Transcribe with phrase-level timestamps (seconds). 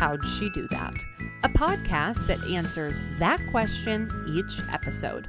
[0.00, 0.94] How'd She Do That?
[1.44, 5.26] A podcast that answers that question each episode.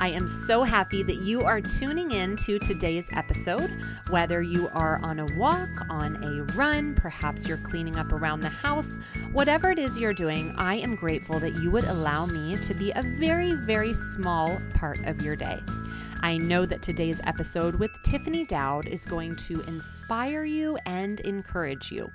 [0.00, 3.70] I am so happy that you are tuning in to today's episode.
[4.08, 8.48] Whether you are on a walk, on a run, perhaps you're cleaning up around the
[8.48, 8.96] house,
[9.32, 12.92] whatever it is you're doing, I am grateful that you would allow me to be
[12.92, 15.58] a very, very small part of your day.
[16.22, 21.92] I know that today's episode with Tiffany Dowd is going to inspire you and encourage
[21.92, 22.10] you.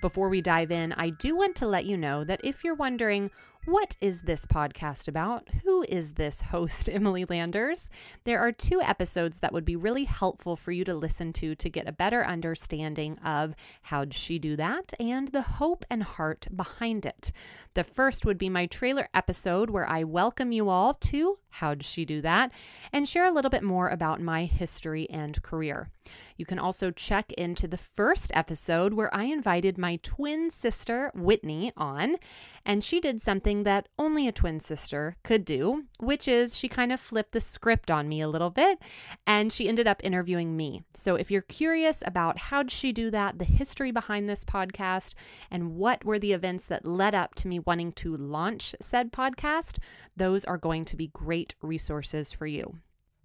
[0.00, 3.30] Before we dive in, I do want to let you know that if you're wondering,
[3.64, 5.48] what is this podcast about?
[5.64, 7.88] Who is this host, Emily Landers?
[8.24, 11.68] There are two episodes that would be really helpful for you to listen to to
[11.70, 17.06] get a better understanding of how'd she do that and the hope and heart behind
[17.06, 17.32] it.
[17.74, 22.04] The first would be my trailer episode where I welcome you all to How'd She
[22.04, 22.52] Do That
[22.92, 25.90] and share a little bit more about my history and career.
[26.36, 31.72] You can also check into the first episode where I invited my twin sister, Whitney,
[31.76, 32.16] on,
[32.64, 36.92] and she did something that only a twin sister could do, which is she kind
[36.92, 38.78] of flipped the script on me a little bit
[39.26, 40.82] and she ended up interviewing me.
[40.94, 45.14] So if you're curious about how'd she do that, the history behind this podcast,
[45.50, 49.78] and what were the events that led up to me wanting to launch said podcast,
[50.16, 52.78] those are going to be great resources for you.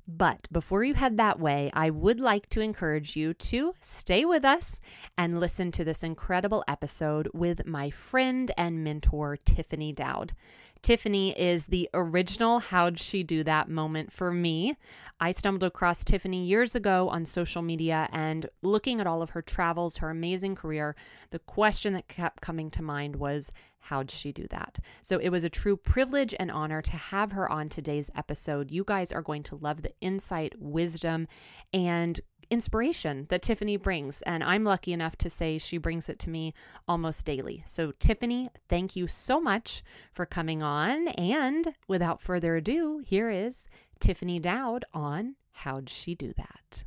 [0.08, 4.44] But before you head that way, I would like to encourage you to stay with
[4.44, 4.82] us
[5.18, 10.34] and listen to this incredible episode with my friend and mentor, Tiffany Dowd.
[10.82, 14.76] Tiffany is the original How'd She Do That moment for me.
[15.20, 19.44] I stumbled across Tiffany years ago on social media and looking at all of her
[19.44, 20.96] travels, her amazing career,
[21.30, 23.52] the question that kept coming to mind was,
[23.82, 24.78] How'd she do that?
[25.02, 28.72] So it was a true privilege and honor to have her on today's episode.
[28.72, 31.28] You guys are going to love the insight, wisdom,
[31.74, 32.20] and
[32.52, 34.22] inspiration that Tiffany brings.
[34.24, 36.54] And I'm lucky enough to say she brings it to me
[36.88, 37.64] almost daily.
[37.66, 41.08] So, Tiffany, thank you so much for coming on.
[41.08, 43.66] And without further ado, here is
[44.00, 46.84] Tiffany Dowd on How'd She Do That?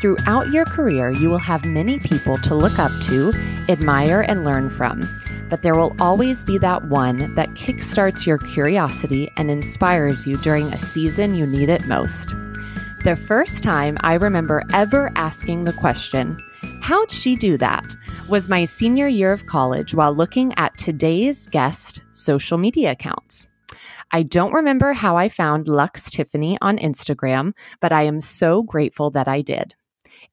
[0.00, 3.32] Throughout your career, you will have many people to look up to,
[3.68, 5.08] admire, and learn from
[5.52, 10.64] but there will always be that one that kickstarts your curiosity and inspires you during
[10.68, 12.30] a season you need it most.
[13.04, 16.42] The first time I remember ever asking the question,
[16.80, 17.84] How'd she do that?
[18.30, 23.46] was my senior year of college while looking at today's guest social media accounts.
[24.10, 29.10] I don't remember how I found Lux Tiffany on Instagram, but I am so grateful
[29.10, 29.74] that I did.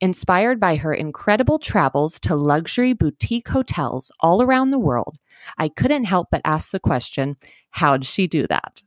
[0.01, 5.17] Inspired by her incredible travels to luxury boutique hotels all around the world,
[5.57, 7.35] I couldn't help but ask the question
[7.71, 8.81] how'd she do that?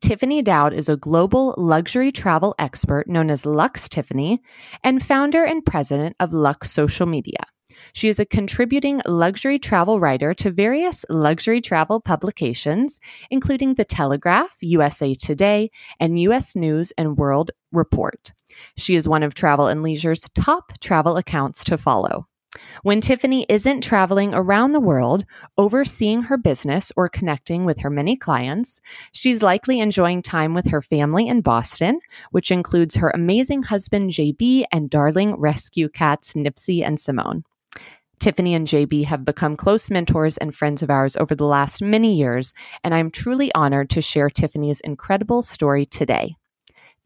[0.00, 4.40] Tiffany Dowd is a global luxury travel expert known as Lux Tiffany
[4.84, 7.44] and founder and president of Lux Social Media.
[7.92, 12.98] She is a contributing luxury travel writer to various luxury travel publications,
[13.30, 16.54] including The Telegraph, USA Today, and U.S.
[16.54, 18.32] News and World Report.
[18.76, 22.26] She is one of Travel and Leisure's top travel accounts to follow.
[22.82, 25.24] When Tiffany isn't traveling around the world,
[25.56, 28.80] overseeing her business or connecting with her many clients,
[29.12, 32.00] she's likely enjoying time with her family in Boston,
[32.32, 37.44] which includes her amazing husband JB and darling rescue cats Nipsey and Simone.
[38.20, 42.14] Tiffany and JB have become close mentors and friends of ours over the last many
[42.14, 42.52] years,
[42.84, 46.34] and I'm truly honored to share Tiffany's incredible story today.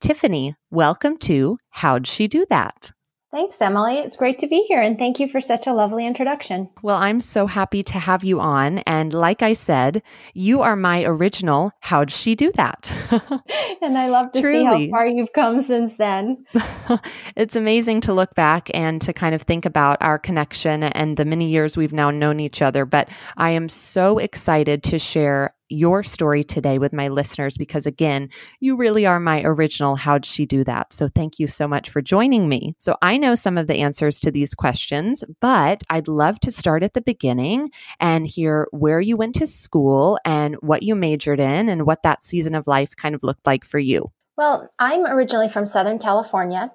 [0.01, 2.91] Tiffany, welcome to How'd She Do That?
[3.34, 3.99] Thanks, Emily.
[3.99, 6.71] It's great to be here and thank you for such a lovely introduction.
[6.83, 8.78] Well, I'm so happy to have you on.
[8.87, 12.94] And like I said, you are my original How'd She Do That?
[13.82, 14.59] and I love to Truly.
[14.59, 16.47] see how far you've come since then.
[17.37, 21.25] it's amazing to look back and to kind of think about our connection and the
[21.25, 22.85] many years we've now known each other.
[22.85, 28.28] But I am so excited to share your story today with my listeners because, again,
[28.61, 30.93] you really are my original How'd She Do That?
[30.93, 32.75] So thank you so much for joining me.
[32.78, 36.82] So I know some of the answers to these questions, but I'd love to start
[36.82, 37.70] at the beginning
[38.00, 42.22] and hear where you went to school and what you majored in and what that
[42.22, 44.11] season of life kind of looked like for you.
[44.37, 46.72] Well, I'm originally from Southern California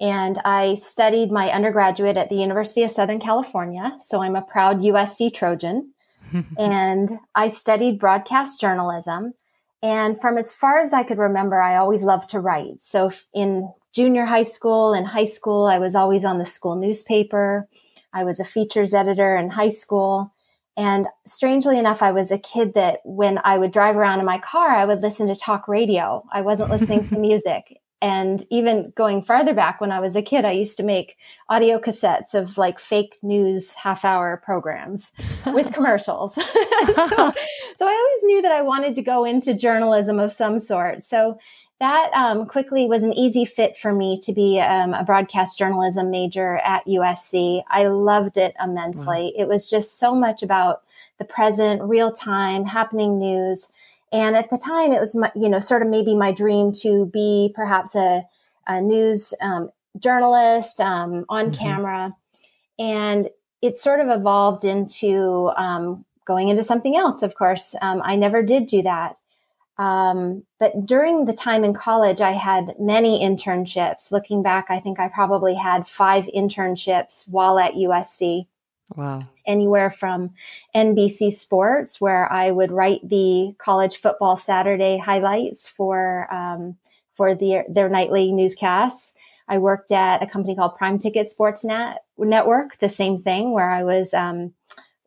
[0.00, 3.92] and I studied my undergraduate at the University of Southern California.
[3.98, 5.92] So I'm a proud USC Trojan.
[6.58, 9.34] and I studied broadcast journalism.
[9.82, 12.80] And from as far as I could remember, I always loved to write.
[12.80, 17.68] So in junior high school and high school, I was always on the school newspaper.
[18.12, 20.32] I was a features editor in high school.
[20.76, 24.38] And strangely enough, I was a kid that when I would drive around in my
[24.38, 26.24] car, I would listen to talk radio.
[26.32, 27.81] I wasn't listening to music.
[28.02, 31.16] And even going farther back when I was a kid, I used to make
[31.48, 35.12] audio cassettes of like fake news half hour programs
[35.46, 36.34] with commercials.
[36.34, 41.04] so, so, I always knew that I wanted to go into journalism of some sort.
[41.04, 41.38] So
[41.78, 46.10] that um, quickly was an easy fit for me to be um, a broadcast journalism
[46.10, 47.62] major at USC.
[47.68, 49.32] I loved it immensely.
[49.36, 49.42] Wow.
[49.44, 50.82] It was just so much about
[51.18, 53.72] the present, real time, happening news
[54.12, 57.06] and at the time, it was, my, you know, sort of maybe my dream to
[57.06, 58.24] be perhaps a,
[58.66, 61.54] a news um, journalist um, on mm-hmm.
[61.54, 62.14] camera.
[62.78, 63.28] And
[63.62, 67.74] it sort of evolved into um, going into something else, of course.
[67.80, 69.16] Um, I never did do that.
[69.78, 74.12] Um, but during the time in college, I had many internships.
[74.12, 78.46] Looking back, I think I probably had five internships while at USC.
[78.96, 79.20] Wow.
[79.46, 80.30] Anywhere from
[80.74, 86.76] NBC Sports, where I would write the college football Saturday highlights for um,
[87.14, 89.14] for the, their nightly newscasts.
[89.48, 93.70] I worked at a company called Prime Ticket Sports Net Network, the same thing, where
[93.70, 94.54] I was um,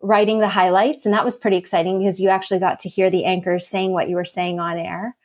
[0.02, 3.26] writing the highlights, and that was pretty exciting because you actually got to hear the
[3.26, 5.16] anchors saying what you were saying on air.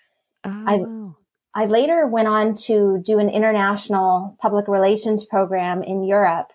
[0.45, 1.15] Oh.
[1.55, 6.53] I I later went on to do an international public relations program in Europe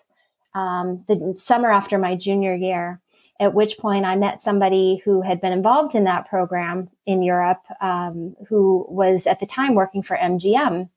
[0.56, 3.00] um, the summer after my junior year,
[3.38, 7.62] at which point I met somebody who had been involved in that program in Europe,
[7.82, 10.88] um, who was at the time working for MGM.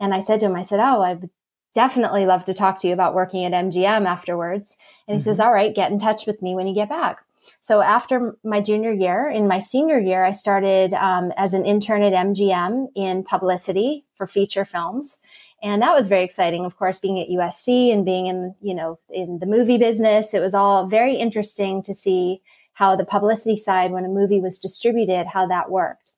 [0.00, 1.30] And I said to him, I said, Oh, I would
[1.74, 4.76] definitely love to talk to you about working at MGM afterwards.
[5.08, 5.30] And he mm-hmm.
[5.30, 7.18] says, All right, get in touch with me when you get back.
[7.60, 12.04] So after my junior year, in my senior year, I started um, as an intern
[12.04, 15.18] at MGM in publicity for feature films
[15.62, 16.64] and that was very exciting.
[16.64, 20.40] Of course being at usc and being in you know in the movie business it
[20.40, 22.42] was all very interesting to see
[22.74, 26.12] how the publicity side when a movie was distributed how that worked.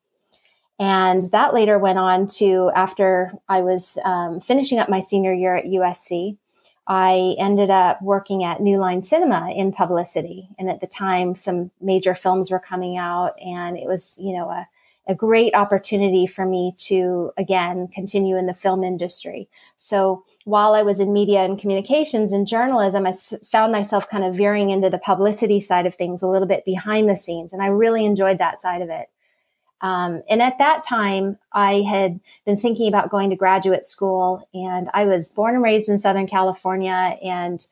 [0.78, 5.54] And that later went on to after i was um, finishing up my senior year
[5.54, 6.36] at usc
[6.86, 10.48] i ended up working at new line cinema in publicity.
[10.58, 14.48] And at the time some major films were coming out and it was you know
[14.48, 14.66] a
[15.06, 19.48] a great opportunity for me to again continue in the film industry.
[19.76, 24.24] So while I was in media and communications and journalism, I s- found myself kind
[24.24, 27.62] of veering into the publicity side of things a little bit behind the scenes, and
[27.62, 29.08] I really enjoyed that side of it.
[29.80, 34.88] Um, and at that time, I had been thinking about going to graduate school, and
[34.94, 37.64] I was born and raised in Southern California, and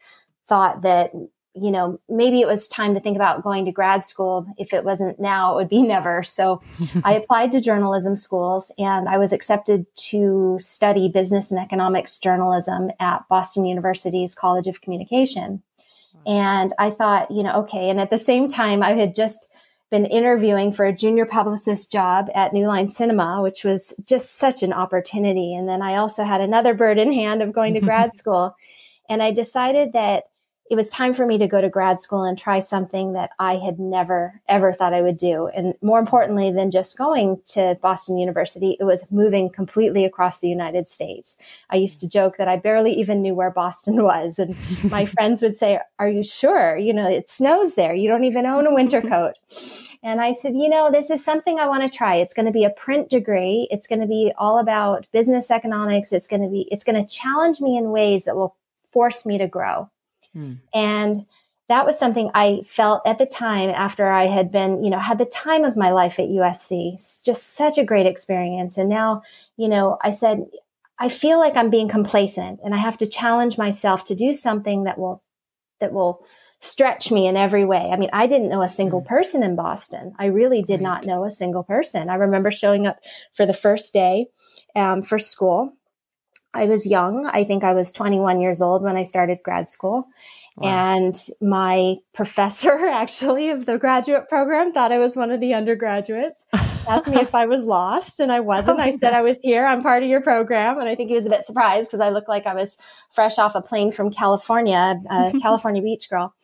[0.47, 1.13] thought that
[1.55, 4.47] you know, maybe it was time to think about going to grad school.
[4.57, 6.23] If it wasn't now, it would be never.
[6.23, 6.63] So
[7.05, 12.91] I applied to journalism schools and I was accepted to study business and economics journalism
[13.01, 15.63] at Boston University's College of Communication.
[16.27, 17.91] And I thought, you know, okay.
[17.91, 19.49] And at the same time, I had just
[19.91, 24.63] been interviewing for a junior publicist job at New Line Cinema, which was just such
[24.63, 25.55] an opportunity.
[25.55, 28.57] And then I also had another bird in hand of going to grad school.
[29.09, 30.25] And I decided that
[30.73, 33.57] it was time for me to go to grad school and try something that I
[33.57, 35.49] had never, ever thought I would do.
[35.49, 40.49] And more importantly than just going to Boston University, it was moving completely across the
[40.49, 41.37] United States.
[41.69, 44.39] I used to joke that I barely even knew where Boston was.
[44.39, 44.57] And
[44.91, 46.75] my friends would say, Are you sure?
[46.79, 47.95] You know, it snows there.
[47.95, 49.35] You don't even own a winter coat.
[50.03, 52.17] And I said, You know, this is something I want to try.
[52.17, 53.69] It's going to be a print degree.
[53.71, 56.15] It's going to be all about business economics.
[56.15, 58.57] It's going to be, it's going to challenge me in ways that will
[58.91, 59.91] force me to grow.
[60.35, 60.55] Hmm.
[60.75, 61.17] And
[61.69, 65.19] that was something I felt at the time after I had been, you know, had
[65.19, 68.77] the time of my life at USC, just such a great experience.
[68.77, 69.23] And now,
[69.57, 70.47] you know, I said,
[70.99, 74.85] I feel like I'm being complacent and I have to challenge myself to do something
[74.85, 75.23] that will,
[75.81, 76.25] that will
[76.61, 77.91] stretch me in every way.
[77.93, 79.07] I mean, I didn't know a single hmm.
[79.07, 80.15] person in Boston.
[80.19, 80.83] I really did right.
[80.83, 82.11] not know a single person.
[82.11, 82.99] I remember showing up
[83.33, 84.27] for the first day
[84.77, 85.73] um, for school
[86.55, 87.27] I was young.
[87.27, 90.09] I think I was 21 years old when I started grad school.
[90.57, 90.69] Wow.
[90.69, 96.45] And my professor, actually, of the graduate program thought I was one of the undergraduates.
[96.53, 98.81] Asked me if I was lost, and I wasn't.
[98.81, 99.65] I said I was here.
[99.65, 100.79] I'm part of your program.
[100.79, 102.77] And I think he was a bit surprised because I looked like I was
[103.11, 106.35] fresh off a plane from California, a California beach girl.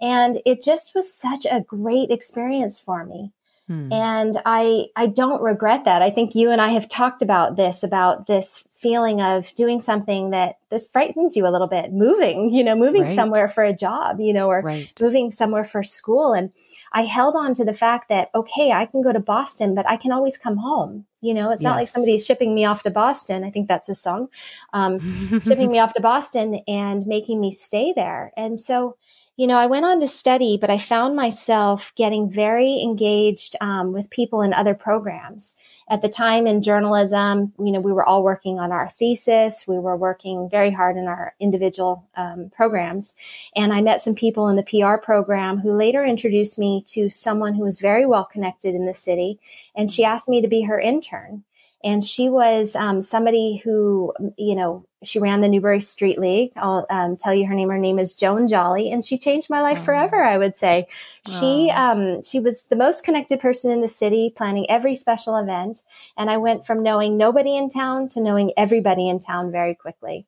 [0.00, 3.32] And it just was such a great experience for me.
[3.66, 3.92] Hmm.
[3.92, 6.00] And I I don't regret that.
[6.00, 10.30] I think you and I have talked about this about this feeling of doing something
[10.30, 13.14] that this frightens you a little bit, moving, you know, moving right.
[13.14, 14.92] somewhere for a job, you know, or right.
[15.00, 16.32] moving somewhere for school.
[16.32, 16.52] And
[16.92, 19.96] I held on to the fact that okay, I can go to Boston, but I
[19.96, 21.06] can always come home.
[21.20, 21.68] You know, it's yes.
[21.68, 23.42] not like somebody's shipping me off to Boston.
[23.42, 24.28] I think that's a song,
[24.72, 25.00] um,
[25.44, 28.32] shipping me off to Boston and making me stay there.
[28.36, 28.96] And so
[29.36, 33.92] you know, I went on to study, but I found myself getting very engaged um,
[33.92, 35.54] with people in other programs.
[35.90, 39.66] At the time in journalism, you know, we were all working on our thesis.
[39.66, 43.14] We were working very hard in our individual um, programs.
[43.56, 47.54] And I met some people in the PR program who later introduced me to someone
[47.54, 49.38] who was very well connected in the city.
[49.74, 51.44] And she asked me to be her intern
[51.84, 56.86] and she was um, somebody who you know she ran the newbury street league i'll
[56.90, 59.78] um, tell you her name her name is joan jolly and she changed my life
[59.80, 59.84] oh.
[59.84, 60.86] forever i would say
[61.26, 61.30] oh.
[61.38, 65.82] she um, she was the most connected person in the city planning every special event
[66.16, 70.26] and i went from knowing nobody in town to knowing everybody in town very quickly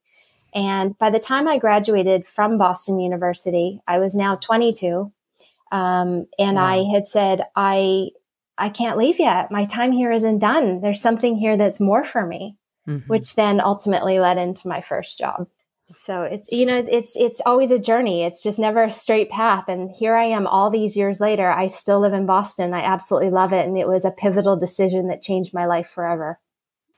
[0.55, 5.13] and by the time i graduated from boston university i was now 22
[5.73, 6.65] um, and wow.
[6.65, 8.09] i had said i
[8.61, 9.51] I can't leave yet.
[9.51, 10.83] My time here isn't done.
[10.83, 12.57] There's something here that's more for me,
[12.91, 13.09] mm-hmm.
[13.09, 15.47] which then ultimately led into my first job.
[15.89, 18.23] So it's you know it's it's always a journey.
[18.23, 19.65] It's just never a straight path.
[19.69, 21.51] And here I am all these years later.
[21.51, 22.73] I still live in Boston.
[22.73, 26.39] I absolutely love it and it was a pivotal decision that changed my life forever.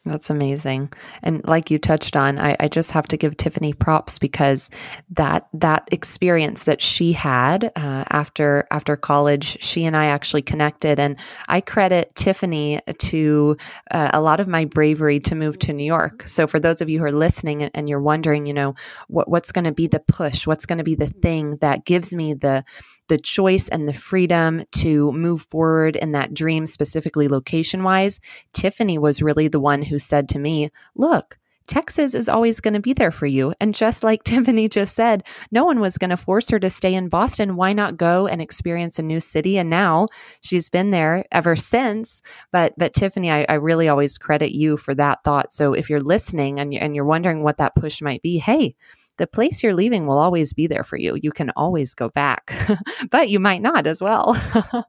[0.04, 0.92] That's amazing.
[1.22, 4.68] And like you touched on, I, I, just have to give Tiffany props because
[5.10, 10.98] that that experience that she had uh, after after college, she and I actually connected,
[10.98, 11.16] and
[11.46, 13.56] I credit Tiffany to
[13.92, 16.26] uh, a lot of my bravery to move to New York.
[16.26, 18.74] So for those of you who are listening and, and you're wondering, you know,
[19.06, 22.12] what, what's going to be the push, what's going to be the thing that gives
[22.12, 22.64] me the
[23.08, 28.20] the choice and the freedom to move forward in that dream, specifically location wise,
[28.52, 32.80] Tiffany was really the one who said to me, Look, Texas is always going to
[32.80, 33.54] be there for you.
[33.60, 36.94] And just like Tiffany just said, no one was going to force her to stay
[36.94, 37.56] in Boston.
[37.56, 39.58] Why not go and experience a new city?
[39.58, 40.08] And now
[40.40, 42.22] she's been there ever since.
[42.50, 45.52] But but Tiffany, I, I really always credit you for that thought.
[45.52, 48.74] So if you're listening and, and you're wondering what that push might be, hey,
[49.22, 51.16] the place you're leaving will always be there for you.
[51.22, 52.52] You can always go back,
[53.10, 54.34] but you might not as well.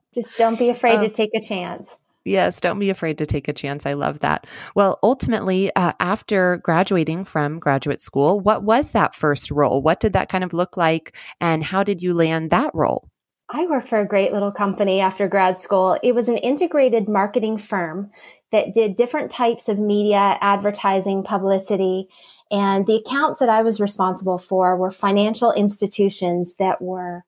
[0.15, 1.99] Just don't be afraid uh, to take a chance.
[2.25, 3.85] Yes, don't be afraid to take a chance.
[3.85, 4.47] I love that.
[4.73, 9.83] Well, ultimately, uh, after graduating from graduate school, what was that first role?
[9.83, 11.15] What did that kind of look like?
[11.39, 13.07] And how did you land that role?
[13.47, 15.99] I worked for a great little company after grad school.
[16.01, 18.09] It was an integrated marketing firm
[18.51, 22.07] that did different types of media, advertising, publicity,
[22.51, 27.23] and the accounts that I was responsible for were financial institutions that were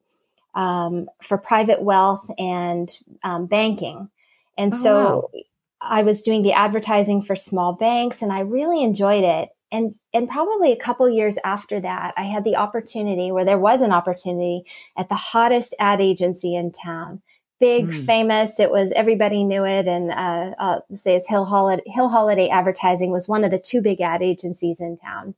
[0.53, 2.89] um, for private wealth and
[3.23, 4.09] um, banking.
[4.57, 4.95] And oh, so
[5.33, 5.41] wow.
[5.81, 9.49] I was doing the advertising for small banks and I really enjoyed it.
[9.71, 13.81] And, and probably a couple years after that, I had the opportunity where there was
[13.81, 14.63] an opportunity
[14.97, 17.21] at the hottest ad agency in town
[17.59, 18.05] big, mm.
[18.05, 18.59] famous.
[18.59, 21.83] It was everybody knew it, and uh, uh, say it's Hill Holliday.
[21.85, 25.35] Hill Holliday Advertising was one of the two big ad agencies in town,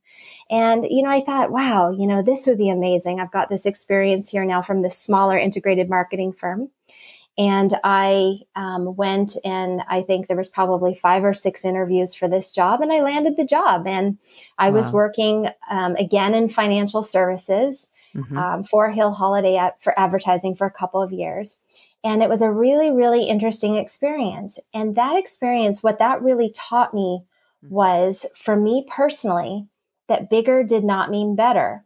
[0.50, 3.20] and you know I thought, wow, you know this would be amazing.
[3.20, 6.70] I've got this experience here now from this smaller integrated marketing firm.
[7.36, 12.28] And I um, went and I think there was probably five or six interviews for
[12.28, 13.86] this job, and I landed the job.
[13.86, 14.18] And
[14.58, 14.76] I wow.
[14.78, 18.36] was working um, again in financial services mm-hmm.
[18.36, 21.58] um, for Hill Holliday at, for advertising for a couple of years.
[22.04, 24.58] And it was a really, really interesting experience.
[24.72, 27.24] And that experience, what that really taught me
[27.64, 27.70] mm.
[27.70, 29.66] was for me personally,
[30.08, 31.84] that bigger did not mean better.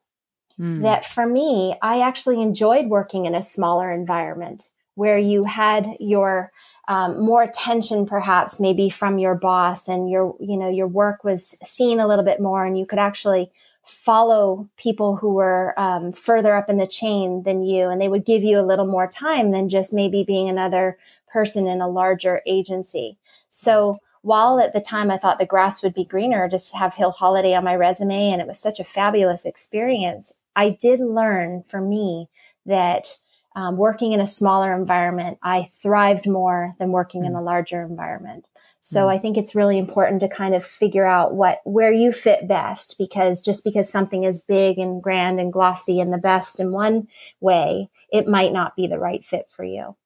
[0.60, 0.82] Mm.
[0.82, 6.52] That for me, I actually enjoyed working in a smaller environment where you had your
[6.88, 11.56] um, more attention perhaps maybe from your boss and your you know your work was
[11.64, 13.50] seen a little bit more and you could actually
[13.84, 18.24] follow people who were um, further up in the chain than you, and they would
[18.24, 20.98] give you a little more time than just maybe being another
[21.32, 23.18] person in a larger agency.
[23.50, 27.10] So while at the time I thought the grass would be greener just have Hill
[27.10, 31.80] Holliday on my resume, and it was such a fabulous experience, I did learn for
[31.80, 32.28] me
[32.66, 33.16] that
[33.54, 37.26] um, working in a smaller environment, I thrived more than working mm.
[37.26, 38.46] in a larger environment.
[38.82, 39.10] So mm.
[39.10, 42.96] I think it's really important to kind of figure out what where you fit best
[42.98, 47.08] because just because something is big and grand and glossy and the best in one
[47.40, 49.96] way, it might not be the right fit for you.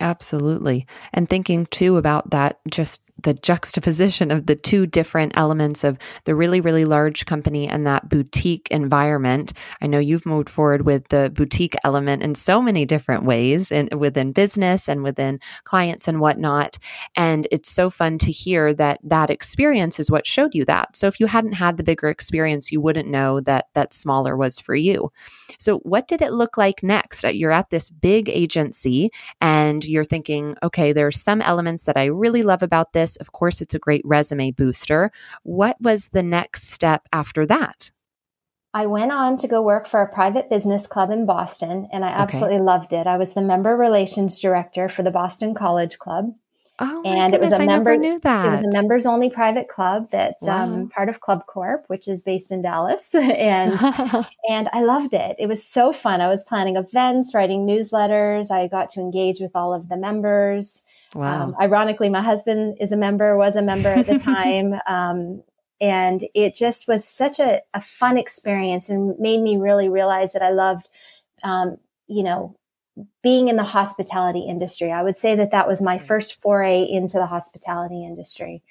[0.00, 0.86] Absolutely.
[1.12, 6.34] And thinking too about that just the juxtaposition of the two different elements of the
[6.34, 9.52] really, really large company and that boutique environment.
[9.82, 13.92] I know you've moved forward with the boutique element in so many different ways and
[13.94, 16.78] within business and within clients and whatnot.
[17.16, 20.96] And it's so fun to hear that that experience is what showed you that.
[20.96, 24.58] So if you hadn't had the bigger experience, you wouldn't know that that smaller was
[24.60, 25.10] for you.
[25.58, 27.24] So what did it look like next?
[27.24, 29.10] Uh, you're at this big agency
[29.40, 33.16] and you're thinking, okay, there's some elements that I really love about this this.
[33.16, 35.10] Of course, it's a great resume booster.
[35.42, 37.90] What was the next step after that?
[38.74, 42.08] I went on to go work for a private business club in Boston, and I
[42.08, 42.64] absolutely okay.
[42.64, 43.06] loved it.
[43.06, 46.34] I was the member relations director for the Boston College Club.
[46.80, 47.96] Oh, and goodness, it was a I member.
[47.96, 48.46] knew that.
[48.46, 50.76] It was a members only private club that's um, wow.
[50.76, 53.72] um, part of Club Corp, which is based in Dallas, and
[54.48, 55.34] and I loved it.
[55.38, 56.20] It was so fun.
[56.20, 58.50] I was planning events, writing newsletters.
[58.50, 60.84] I got to engage with all of the members.
[61.14, 61.44] Wow.
[61.44, 64.74] Um, ironically, my husband is a member, was a member at the time.
[64.86, 65.42] Um,
[65.80, 70.42] and it just was such a, a, fun experience and made me really realize that
[70.42, 70.88] I loved,
[71.44, 71.76] um,
[72.08, 72.56] you know,
[73.22, 74.90] being in the hospitality industry.
[74.90, 76.06] I would say that that was my mm-hmm.
[76.06, 78.62] first foray into the hospitality industry.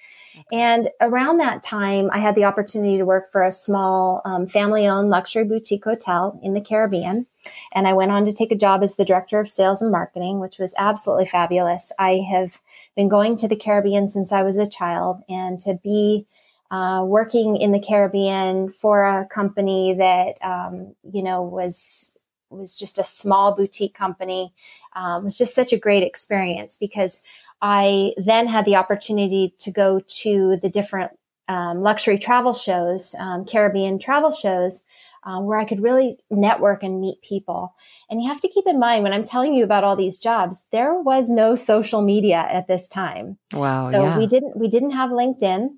[0.52, 4.88] And around that time, I had the opportunity to work for a small um, family
[4.88, 7.26] owned luxury boutique hotel in the Caribbean.
[7.74, 10.40] And I went on to take a job as the director of sales and marketing,
[10.40, 11.92] which was absolutely fabulous.
[12.00, 12.62] I have
[12.96, 16.26] been going to the Caribbean since I was a child, and to be
[16.72, 22.14] uh, working in the Caribbean for a company that um, you know was
[22.50, 24.54] was just a small boutique company
[24.96, 27.24] um, was just such a great experience because
[27.62, 31.12] I then had the opportunity to go to the different
[31.48, 34.84] um, luxury travel shows, um, Caribbean travel shows,
[35.28, 37.76] um, where I could really network and meet people.
[38.10, 40.68] And you have to keep in mind when I'm telling you about all these jobs,
[40.72, 43.38] there was no social media at this time.
[43.52, 43.82] Wow.
[43.82, 44.18] So yeah.
[44.18, 45.70] we didn't we didn't have LinkedIn.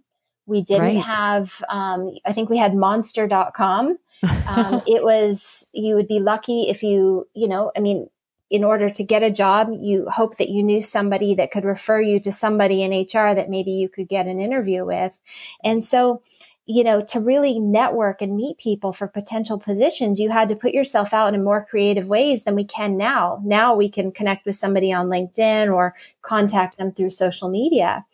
[0.45, 1.15] We didn't right.
[1.15, 3.99] have, um, I think we had monster.com.
[4.47, 8.09] Um, it was, you would be lucky if you, you know, I mean,
[8.49, 12.01] in order to get a job, you hope that you knew somebody that could refer
[12.01, 15.19] you to somebody in HR that maybe you could get an interview with.
[15.63, 16.23] And so,
[16.69, 20.71] you know, to really network and meet people for potential positions, you had to put
[20.71, 23.41] yourself out in more creative ways than we can now.
[23.43, 28.05] Now we can connect with somebody on LinkedIn or contact them through social media.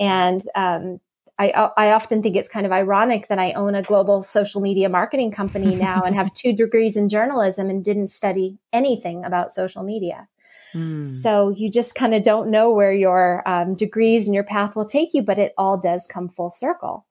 [0.00, 1.00] And um,
[1.38, 4.88] I, I often think it's kind of ironic that I own a global social media
[4.88, 9.82] marketing company now and have two degrees in journalism and didn't study anything about social
[9.82, 10.28] media.
[10.72, 11.06] Mm.
[11.06, 14.86] So you just kind of don't know where your um, degrees and your path will
[14.86, 17.04] take you, but it all does come full circle.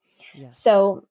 [0.50, 1.06] So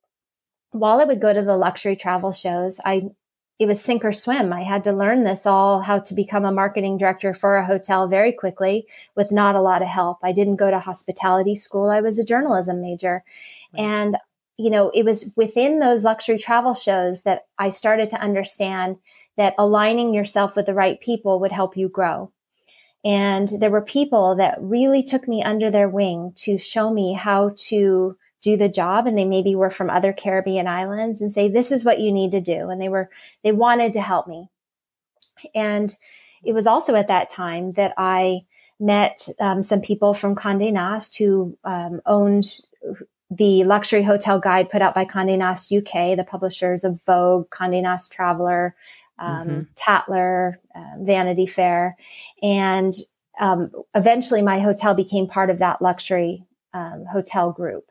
[0.71, 3.11] while I would go to the luxury travel shows, I
[3.59, 4.53] it was sink or swim.
[4.53, 8.07] I had to learn this all how to become a marketing director for a hotel
[8.07, 10.19] very quickly with not a lot of help.
[10.23, 11.89] I didn't go to hospitality school.
[11.89, 13.25] I was a journalism major.
[13.73, 13.83] Right.
[13.83, 14.17] And,
[14.59, 18.99] you know, it was within those luxury travel shows that I started to understand
[19.39, 22.31] that aligning yourself with the right people would help you grow.
[23.05, 27.53] And there were people that really took me under their wing to show me how
[27.69, 31.73] to do the job and they maybe were from other Caribbean islands and say, this
[31.73, 32.71] is what you need to do.
[32.71, 33.11] And they were,
[33.43, 34.49] they wanted to help me.
[35.53, 35.93] And
[36.45, 38.43] it was also at that time that I
[38.79, 42.47] met um, some people from Condé Nast who um, owned
[43.29, 47.83] the luxury hotel guide put out by Condé Nast UK, the publishers of Vogue, Condé
[47.83, 48.77] Nast Traveler,
[49.19, 49.61] um, mm-hmm.
[49.75, 51.97] Tatler, uh, Vanity Fair.
[52.45, 52.95] And
[53.41, 57.91] um, eventually my hotel became part of that luxury um, hotel group.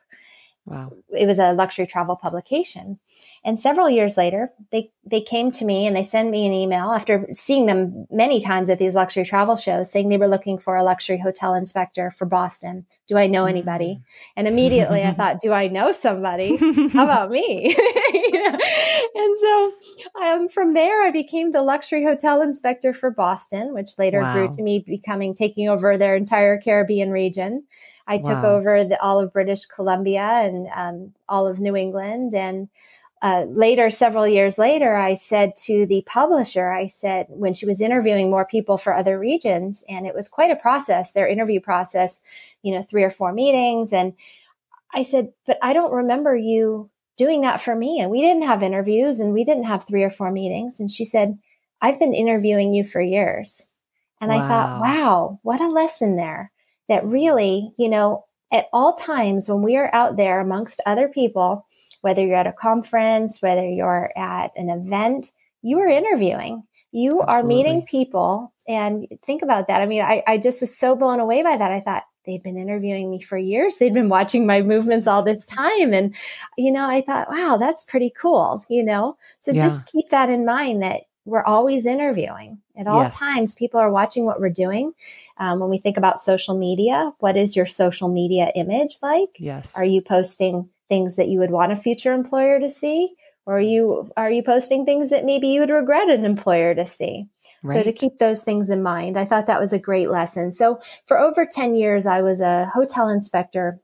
[0.65, 0.93] Wow.
[1.09, 2.99] It was a luxury travel publication.
[3.43, 6.91] And several years later, they, they came to me and they sent me an email
[6.91, 10.75] after seeing them many times at these luxury travel shows saying they were looking for
[10.75, 12.87] a luxury hotel inspector for Boston.
[13.07, 13.99] Do I know anybody?
[13.99, 14.03] Mm.
[14.37, 16.57] And immediately I thought, do I know somebody?
[16.57, 17.75] How about me?
[19.15, 19.71] And so
[20.21, 24.33] um, from there, I became the luxury hotel inspector for Boston, which later wow.
[24.33, 27.65] grew to me becoming taking over their entire Caribbean region.
[28.07, 28.21] I wow.
[28.21, 32.33] took over the, all of British Columbia and um, all of New England.
[32.35, 32.69] And
[33.21, 37.81] uh, later, several years later, I said to the publisher, I said, when she was
[37.81, 42.21] interviewing more people for other regions, and it was quite a process, their interview process,
[42.61, 43.93] you know, three or four meetings.
[43.93, 44.13] And
[44.93, 47.99] I said, but I don't remember you doing that for me.
[47.99, 50.79] And we didn't have interviews and we didn't have three or four meetings.
[50.79, 51.39] And she said,
[51.81, 53.67] I've been interviewing you for years.
[54.21, 54.37] And wow.
[54.37, 56.51] I thought, wow, what a lesson there
[56.89, 61.65] that really, you know, at all times when we are out there amongst other people,
[62.01, 66.63] whether you're at a conference, whether you're at an event, you are interviewing.
[66.91, 67.33] You Absolutely.
[67.33, 68.53] are meeting people.
[68.67, 69.81] And think about that.
[69.81, 71.71] I mean, I, I just was so blown away by that.
[71.71, 73.77] I thought, they'd been interviewing me for years.
[73.77, 75.93] They'd been watching my movements all this time.
[75.93, 76.15] And,
[76.57, 79.17] you know, I thought, wow, that's pretty cool, you know?
[79.41, 79.61] So yeah.
[79.61, 83.17] just keep that in mind that we're always interviewing at all yes.
[83.17, 83.55] times.
[83.55, 84.93] People are watching what we're doing.
[85.37, 89.29] Um, when we think about social media, what is your social media image like?
[89.37, 89.75] Yes.
[89.75, 93.15] Are you posting things that you would want a future employer to see?
[93.45, 96.85] Or are you are you posting things that maybe you would regret an employer to
[96.85, 97.27] see?
[97.61, 97.75] Right.
[97.75, 100.51] So to keep those things in mind, I thought that was a great lesson.
[100.51, 103.79] So for over 10 years, I was a hotel inspector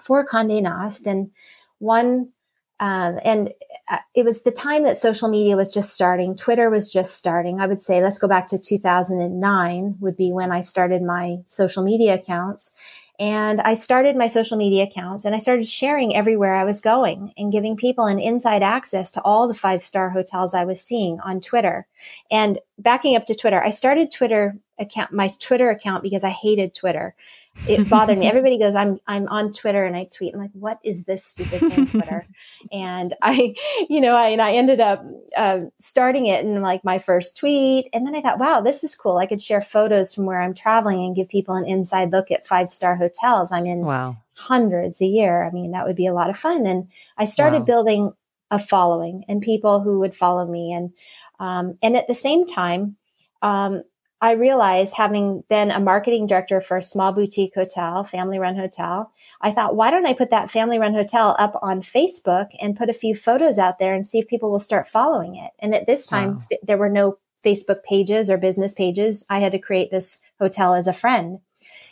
[0.00, 1.06] for Condé Nast.
[1.06, 1.30] And
[1.78, 2.30] one
[2.80, 3.52] Um, and
[3.88, 6.36] uh, it was the time that social media was just starting.
[6.36, 7.60] Twitter was just starting.
[7.60, 11.82] I would say, let's go back to 2009 would be when I started my social
[11.82, 12.74] media accounts.
[13.20, 17.32] And I started my social media accounts and I started sharing everywhere I was going
[17.36, 21.18] and giving people an inside access to all the five star hotels I was seeing
[21.20, 21.88] on Twitter.
[22.30, 26.74] And backing up to Twitter, I started Twitter account, my Twitter account because I hated
[26.74, 27.16] Twitter
[27.66, 28.26] it bothered me.
[28.28, 30.34] Everybody goes, I'm I'm on Twitter and I tweet.
[30.34, 32.26] I'm like, what is this stupid thing, Twitter?
[32.72, 33.54] and I,
[33.88, 35.04] you know, I and I ended up
[35.36, 38.94] uh, starting it in like my first tweet, and then I thought, wow, this is
[38.94, 39.18] cool.
[39.18, 42.46] I could share photos from where I'm traveling and give people an inside look at
[42.46, 43.52] five star hotels.
[43.52, 44.16] I'm in wow.
[44.34, 45.44] hundreds a year.
[45.44, 46.66] I mean, that would be a lot of fun.
[46.66, 47.64] And I started wow.
[47.64, 48.12] building
[48.50, 50.92] a following and people who would follow me, and
[51.40, 52.96] um, and at the same time.
[53.40, 53.82] Um,
[54.20, 59.12] I realized having been a marketing director for a small boutique hotel, family run hotel,
[59.40, 62.90] I thought, why don't I put that family run hotel up on Facebook and put
[62.90, 65.52] a few photos out there and see if people will start following it?
[65.60, 66.42] And at this time, wow.
[66.50, 69.24] f- there were no Facebook pages or business pages.
[69.30, 71.38] I had to create this hotel as a friend.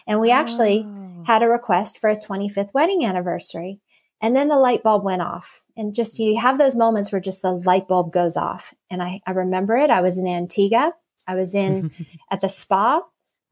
[0.09, 1.25] And we actually oh.
[1.27, 3.81] had a request for a 25th wedding anniversary.
[4.21, 5.63] And then the light bulb went off.
[5.77, 8.75] And just you have those moments where just the light bulb goes off.
[8.91, 9.91] And I, I remember it.
[9.91, 10.93] I was in Antigua
[11.27, 11.91] I was in
[12.31, 13.03] at the spa.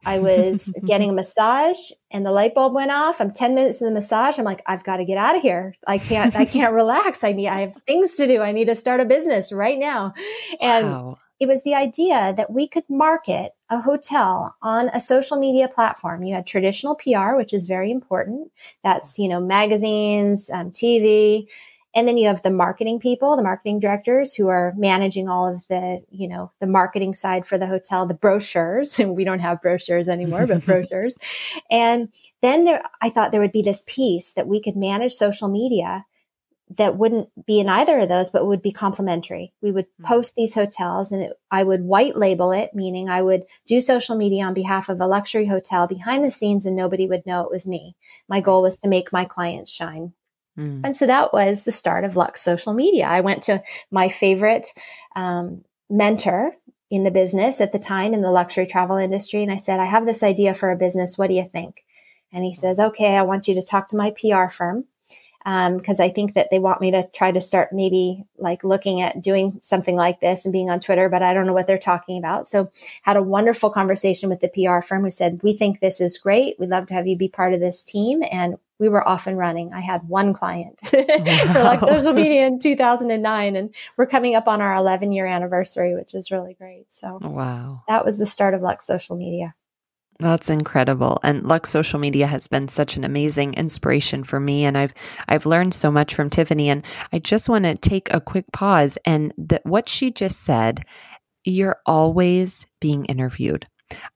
[0.05, 3.19] I was getting a massage and the light bulb went off.
[3.19, 4.37] I'm 10 minutes in the massage.
[4.37, 5.75] I'm like, I've got to get out of here.
[5.87, 7.23] I can't, I can't relax.
[7.23, 8.41] I need, I have things to do.
[8.41, 10.13] I need to start a business right now.
[10.61, 11.17] And wow.
[11.39, 16.23] it was the idea that we could market a hotel on a social media platform.
[16.23, 18.51] You had traditional PR, which is very important.
[18.83, 21.47] That's, you know, magazines, um, TV
[21.95, 25.65] and then you have the marketing people, the marketing directors who are managing all of
[25.69, 28.99] the, you know, the marketing side for the hotel, the brochures.
[28.99, 31.17] And we don't have brochures anymore, but brochures.
[31.71, 32.09] And
[32.41, 36.05] then there, I thought there would be this piece that we could manage social media
[36.77, 39.53] that wouldn't be in either of those, but would be complementary.
[39.61, 40.05] We would mm-hmm.
[40.05, 44.17] post these hotels and it, I would white label it, meaning I would do social
[44.17, 47.51] media on behalf of a luxury hotel behind the scenes and nobody would know it
[47.51, 47.95] was me.
[48.27, 50.13] My goal was to make my clients shine.
[50.57, 50.81] Mm.
[50.83, 53.05] And so that was the start of Lux Social Media.
[53.05, 54.67] I went to my favorite
[55.15, 56.55] um, mentor
[56.89, 59.43] in the business at the time in the luxury travel industry.
[59.43, 61.17] And I said, I have this idea for a business.
[61.17, 61.83] What do you think?
[62.31, 64.85] And he says, Okay, I want you to talk to my PR firm
[65.45, 69.01] because um, I think that they want me to try to start maybe like looking
[69.01, 71.77] at doing something like this and being on Twitter, but I don't know what they're
[71.77, 72.47] talking about.
[72.47, 72.71] So
[73.03, 76.59] had a wonderful conversation with the PR firm who said, "We think this is great.
[76.59, 79.37] We'd love to have you be part of this team." And we were off and
[79.37, 79.73] running.
[79.73, 81.03] I had one client wow.
[81.53, 85.95] for like social media in 2009, and we're coming up on our 11 year anniversary,
[85.95, 86.91] which is really great.
[86.93, 89.55] So wow, that was the start of Lux Social Media.
[90.19, 91.19] That's incredible.
[91.23, 94.93] And Lux social media has been such an amazing inspiration for me and I've
[95.27, 98.97] I've learned so much from Tiffany and I just want to take a quick pause
[99.05, 100.85] and that what she just said,
[101.43, 103.67] you're always being interviewed.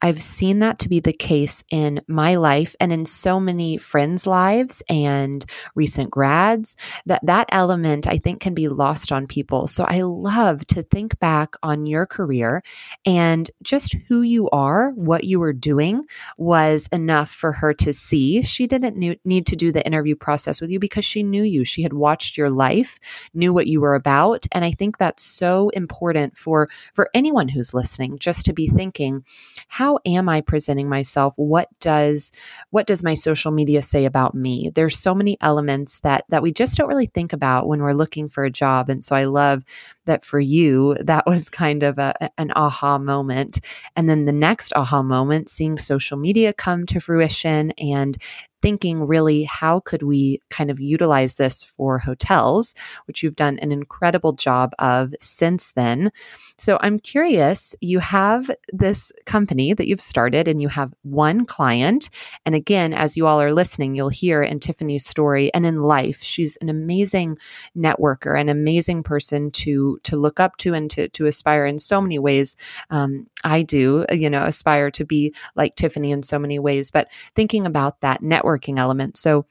[0.01, 4.27] I've seen that to be the case in my life and in so many friends'
[4.27, 9.67] lives and recent grads that that element I think can be lost on people.
[9.67, 12.63] So I love to think back on your career
[13.05, 16.05] and just who you are, what you were doing
[16.37, 18.41] was enough for her to see.
[18.41, 21.63] She didn't need to do the interview process with you because she knew you.
[21.63, 22.99] She had watched your life,
[23.33, 27.73] knew what you were about, and I think that's so important for for anyone who's
[27.73, 29.23] listening just to be thinking
[29.71, 31.35] how am I presenting myself?
[31.37, 32.31] What does
[32.71, 34.71] what does my social media say about me?
[34.73, 38.27] There's so many elements that that we just don't really think about when we're looking
[38.27, 38.89] for a job.
[38.89, 39.63] And so I love
[40.05, 43.59] that for you, that was kind of a, an aha moment.
[43.95, 48.17] And then the next aha moment, seeing social media come to fruition and
[48.61, 52.73] thinking really how could we kind of utilize this for hotels,
[53.05, 56.11] which you've done an incredible job of since then.
[56.59, 62.09] So I'm curious, you have this company that you've started and you have one client.
[62.45, 66.21] And again, as you all are listening, you'll hear in Tiffany's story and in life,
[66.21, 67.37] she's an amazing
[67.75, 72.01] networker, an amazing person to to look up to and to to aspire in so
[72.01, 72.55] many ways.
[72.89, 77.09] Um, I do, you know, aspire to be like Tiffany in so many ways, but
[77.35, 79.17] thinking about that networking element.
[79.17, 79.45] So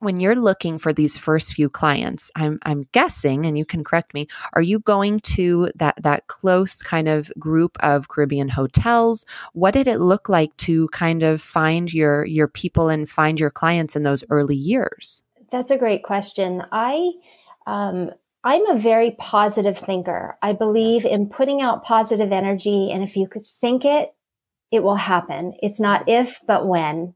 [0.00, 4.14] when you're looking for these first few clients i'm i'm guessing and you can correct
[4.14, 9.74] me are you going to that that close kind of group of caribbean hotels what
[9.74, 13.96] did it look like to kind of find your your people and find your clients
[13.96, 17.10] in those early years that's a great question i
[17.66, 18.10] um,
[18.44, 20.38] I'm a very positive thinker.
[20.40, 22.90] I believe in putting out positive energy.
[22.90, 24.14] And if you could think it,
[24.70, 25.54] it will happen.
[25.62, 27.14] It's not if, but when.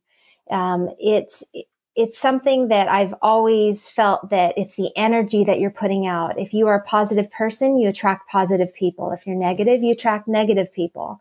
[0.51, 1.45] Um, it's
[1.95, 6.39] it's something that I've always felt that it's the energy that you're putting out.
[6.39, 9.11] If you are a positive person, you attract positive people.
[9.13, 11.21] If you're negative, you attract negative people.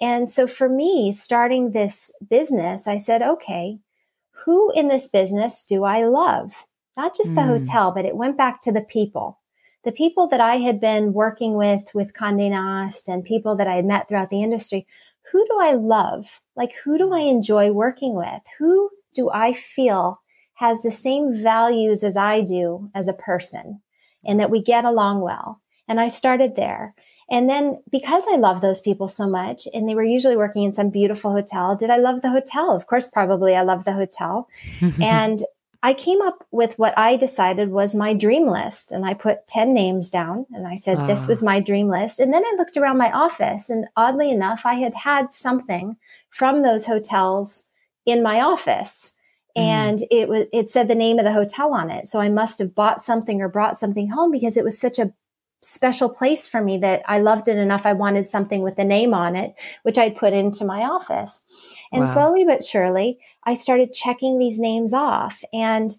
[0.00, 3.78] And so for me, starting this business, I said, okay,
[4.44, 6.64] who in this business do I love?
[6.96, 7.46] Not just the mm.
[7.46, 9.40] hotel, but it went back to the people.
[9.82, 13.76] The people that I had been working with, with Condé Nast and people that I
[13.76, 14.86] had met throughout the industry.
[15.32, 16.40] Who do I love?
[16.54, 18.42] Like, who do I enjoy working with?
[18.58, 20.20] Who do I feel
[20.54, 23.80] has the same values as I do as a person
[24.24, 25.60] and that we get along well?
[25.88, 26.94] And I started there.
[27.30, 30.72] And then because I love those people so much and they were usually working in
[30.72, 32.76] some beautiful hotel, did I love the hotel?
[32.76, 34.48] Of course, probably I love the hotel.
[35.00, 35.42] and
[35.82, 38.92] I came up with what I decided was my dream list.
[38.92, 41.46] And I put 10 names down and I said, this was ah.
[41.46, 42.20] my dream list.
[42.20, 45.96] And then I looked around my office and oddly enough, I had had something
[46.30, 47.64] from those hotels
[48.06, 49.12] in my office.
[49.56, 49.62] Mm.
[49.62, 52.08] And it was, it said the name of the hotel on it.
[52.08, 55.12] So I must have bought something or brought something home because it was such a
[55.62, 57.86] special place for me that I loved it enough.
[57.86, 61.42] I wanted something with the name on it, which I'd put into my office.
[61.90, 62.12] And wow.
[62.12, 65.96] slowly but surely, I started checking these names off and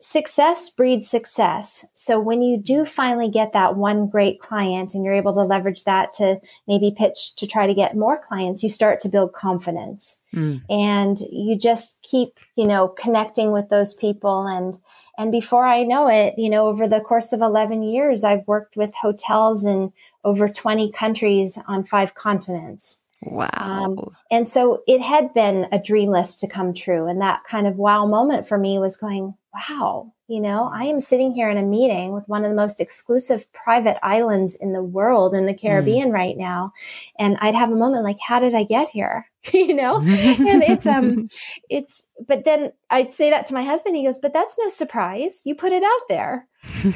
[0.00, 1.84] success breeds success.
[1.94, 5.84] So when you do finally get that one great client and you're able to leverage
[5.84, 10.20] that to maybe pitch to try to get more clients, you start to build confidence
[10.34, 10.62] mm.
[10.70, 14.78] and you just keep, you know, connecting with those people and
[15.18, 18.74] and before I know it, you know, over the course of 11 years, I've worked
[18.74, 19.92] with hotels in
[20.24, 23.02] over 20 countries on five continents.
[23.20, 23.48] Wow.
[23.52, 27.06] Um, and so it had been a dream list to come true.
[27.06, 31.00] And that kind of wow moment for me was going, wow, you know, I am
[31.00, 34.82] sitting here in a meeting with one of the most exclusive private islands in the
[34.82, 36.14] world in the Caribbean mm.
[36.14, 36.72] right now.
[37.18, 39.26] And I'd have a moment like, how did I get here?
[39.52, 39.96] you know?
[39.98, 41.28] and it's, um,
[41.68, 43.96] it's, but then I'd say that to my husband.
[43.96, 45.42] He goes, but that's no surprise.
[45.44, 46.46] You put it out there.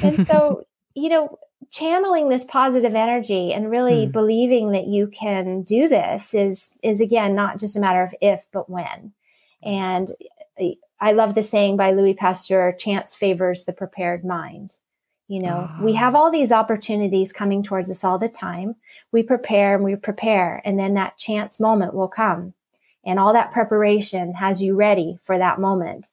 [0.01, 0.63] and so,
[0.95, 1.37] you know,
[1.71, 4.11] channeling this positive energy and really mm.
[4.13, 8.45] believing that you can do this is, is again, not just a matter of if,
[8.53, 9.11] but when.
[9.61, 10.09] And
[10.99, 14.77] I love the saying by Louis Pasteur chance favors the prepared mind.
[15.27, 15.83] You know, uh-huh.
[15.83, 18.75] we have all these opportunities coming towards us all the time.
[19.11, 22.53] We prepare and we prepare, and then that chance moment will come.
[23.03, 26.09] And all that preparation has you ready for that moment.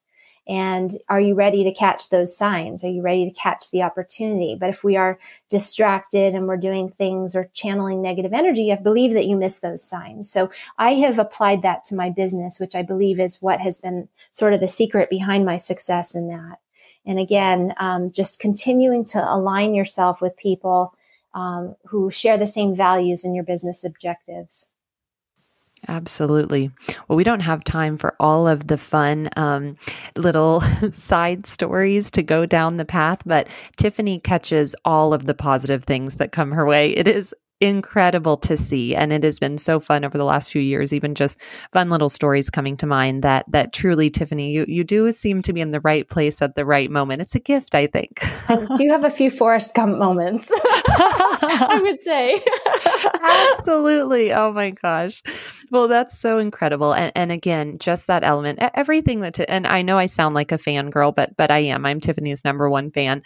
[0.52, 2.84] And are you ready to catch those signs?
[2.84, 4.54] Are you ready to catch the opportunity?
[4.54, 9.14] But if we are distracted and we're doing things or channeling negative energy, I believe
[9.14, 10.30] that you miss those signs.
[10.30, 14.10] So I have applied that to my business, which I believe is what has been
[14.32, 16.58] sort of the secret behind my success in that.
[17.06, 20.94] And again, um, just continuing to align yourself with people
[21.32, 24.68] um, who share the same values in your business objectives.
[25.88, 26.70] Absolutely.
[27.08, 29.76] Well, we don't have time for all of the fun um,
[30.16, 30.60] little
[30.92, 36.16] side stories to go down the path, but Tiffany catches all of the positive things
[36.16, 36.90] that come her way.
[36.90, 40.60] It is incredible to see and it has been so fun over the last few
[40.60, 41.38] years even just
[41.72, 45.52] fun little stories coming to mind that that truly tiffany you you do seem to
[45.52, 47.22] be in the right place at the right moment.
[47.22, 48.18] It's a gift i think.
[48.50, 52.42] I do have a few forrest gump moments i would say.
[53.52, 54.32] Absolutely.
[54.32, 55.22] Oh my gosh
[55.72, 59.82] well that's so incredible and, and again just that element everything that t- and i
[59.82, 63.22] know i sound like a fangirl but but i am i'm tiffany's number one fan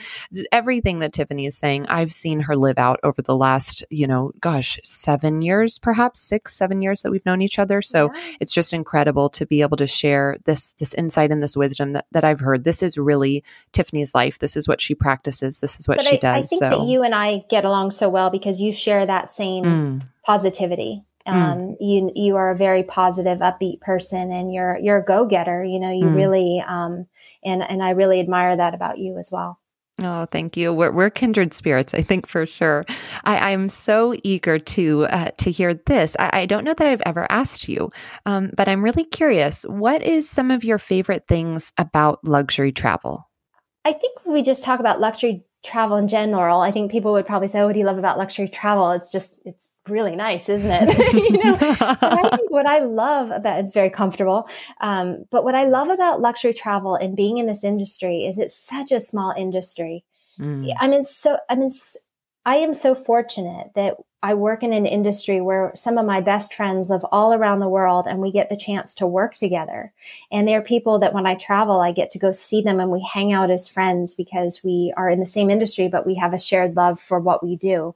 [0.50, 4.32] everything that tiffany is saying i've seen her live out over the last you know
[4.46, 7.82] gosh, seven years, perhaps six, seven years that we've known each other.
[7.82, 8.20] So yeah.
[8.40, 12.06] it's just incredible to be able to share this this insight and this wisdom that,
[12.12, 12.64] that I've heard.
[12.64, 14.38] This is really Tiffany's life.
[14.38, 15.58] This is what she practices.
[15.58, 16.36] This is what but she I, does.
[16.36, 16.78] I think so.
[16.78, 20.02] that you and I get along so well because you share that same mm.
[20.24, 21.05] positivity.
[21.26, 21.32] Mm.
[21.32, 21.76] Um, mm.
[21.80, 25.64] you you are a very positive, upbeat person, and you're you're a go getter.
[25.64, 26.14] You know, you mm.
[26.14, 27.06] really um,
[27.44, 29.58] and and I really admire that about you as well.
[30.02, 30.74] Oh, thank you.
[30.74, 32.84] We're, we're kindred spirits, I think for sure.
[33.24, 36.14] I, am so eager to uh, to hear this.
[36.18, 37.88] I, I, don't know that I've ever asked you,
[38.26, 39.62] um, but I'm really curious.
[39.62, 43.30] What is some of your favorite things about luxury travel?
[43.86, 47.48] I think we just talk about luxury travel in general, I think people would probably
[47.48, 50.70] say, "Oh, what do you love about luxury travel?" It's just it's really nice, isn't
[50.70, 51.14] it?
[51.30, 54.48] you know, I think what I love about it's very comfortable.
[54.80, 58.56] Um, but what I love about luxury travel and being in this industry is it's
[58.56, 60.04] such a small industry.
[60.38, 60.72] Mm.
[60.78, 61.70] I mean, so I mean,
[62.44, 66.54] I am so fortunate that I work in an industry where some of my best
[66.54, 69.92] friends live all around the world and we get the chance to work together.
[70.32, 73.08] And they're people that when I travel, I get to go see them and we
[73.12, 76.38] hang out as friends because we are in the same industry, but we have a
[76.38, 77.94] shared love for what we do.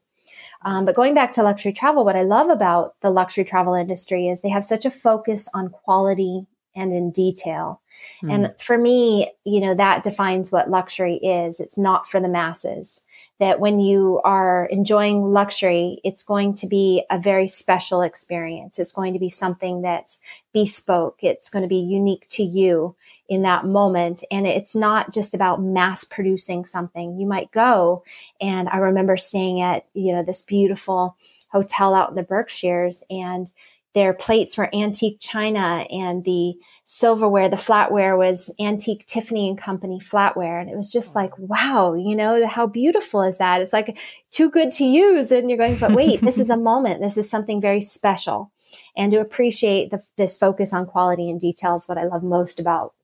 [0.62, 4.28] Um, but going back to luxury travel, what I love about the luxury travel industry
[4.28, 7.80] is they have such a focus on quality and in detail.
[8.22, 8.32] Mm.
[8.32, 11.60] And for me, you know, that defines what luxury is.
[11.60, 13.04] It's not for the masses.
[13.40, 18.78] That when you are enjoying luxury, it's going to be a very special experience.
[18.78, 20.20] It's going to be something that's
[20.52, 21.18] bespoke.
[21.22, 22.94] It's going to be unique to you
[23.28, 24.22] in that moment.
[24.30, 27.18] And it's not just about mass producing something.
[27.18, 28.04] You might go.
[28.40, 31.16] And I remember staying at, you know, this beautiful
[31.48, 33.50] hotel out in the Berkshires and
[33.94, 39.98] their plates were antique china and the silverware the flatware was antique tiffany and company
[39.98, 40.60] flatware.
[40.60, 41.48] And it was just like mm.
[41.48, 43.60] wow you know how beautiful is that?
[43.60, 43.98] It's like
[44.30, 45.30] too good to use.
[45.32, 47.00] And you're going but wait this is a moment.
[47.00, 48.52] This is something very special.
[48.96, 52.60] And to appreciate the, this focus on quality and detail is what i love most
[52.60, 52.94] about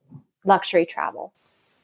[0.45, 1.33] luxury travel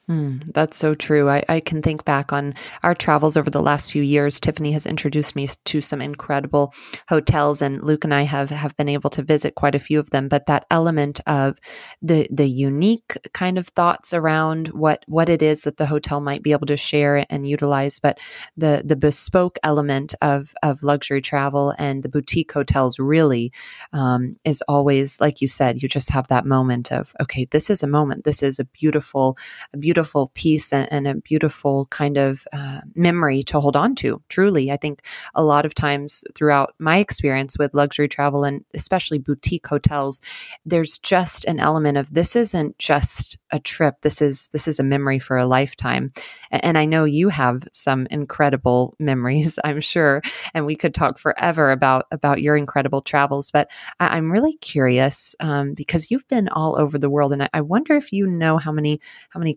[0.09, 1.29] Mm, that's so true.
[1.29, 4.37] I, I can think back on our travels over the last few years.
[4.37, 6.73] Tiffany has introduced me to some incredible
[7.07, 10.09] hotels, and Luke and I have have been able to visit quite a few of
[10.09, 10.27] them.
[10.27, 11.57] But that element of
[12.01, 16.43] the the unique kind of thoughts around what what it is that the hotel might
[16.43, 18.19] be able to share and utilize, but
[18.57, 23.53] the the bespoke element of of luxury travel and the boutique hotels really
[23.93, 25.81] um, is always like you said.
[25.81, 28.25] You just have that moment of okay, this is a moment.
[28.25, 29.37] This is a beautiful,
[29.73, 33.93] a beautiful beautiful piece and, and a beautiful kind of uh, memory to hold on
[33.93, 34.19] to.
[34.27, 35.03] Truly, I think
[35.35, 40.19] a lot of times throughout my experience with luxury travel and especially boutique hotels,
[40.65, 44.01] there's just an element of this isn't just a trip.
[44.01, 46.09] This is this is a memory for a lifetime.
[46.49, 50.23] And, and I know you have some incredible memories, I'm sure,
[50.55, 53.51] and we could talk forever about about your incredible travels.
[53.51, 57.49] But I, am really curious um, because you've been all over the world, and I,
[57.53, 59.53] I wonder if you know how many how many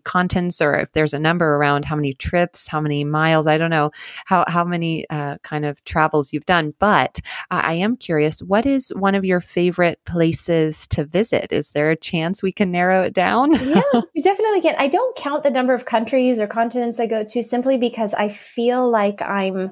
[0.61, 3.47] or if there's a number around how many trips, how many miles.
[3.47, 3.91] I don't know
[4.25, 7.19] how how many uh, kind of travels you've done, but
[7.51, 8.41] I am curious.
[8.41, 11.51] What is one of your favorite places to visit?
[11.51, 13.53] Is there a chance we can narrow it down?
[13.53, 13.81] yeah,
[14.13, 14.75] you definitely can.
[14.77, 18.29] I don't count the number of countries or continents I go to simply because I
[18.29, 19.71] feel like I'm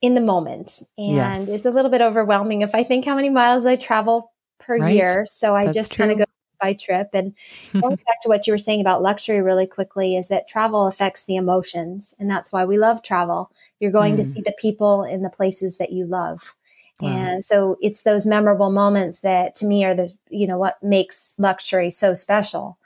[0.00, 1.48] in the moment and yes.
[1.48, 4.94] it's a little bit overwhelming if I think how many miles I travel per right.
[4.94, 5.24] year.
[5.26, 6.24] So I That's just kind of go
[6.60, 7.10] by trip.
[7.12, 7.34] And
[7.72, 11.24] going back to what you were saying about luxury really quickly is that travel affects
[11.24, 12.14] the emotions.
[12.18, 13.50] And that's why we love travel.
[13.80, 14.18] You're going mm.
[14.18, 16.54] to see the people in the places that you love.
[17.00, 17.10] Wow.
[17.10, 21.36] And so it's those memorable moments that to me are the, you know, what makes
[21.38, 22.76] luxury so special.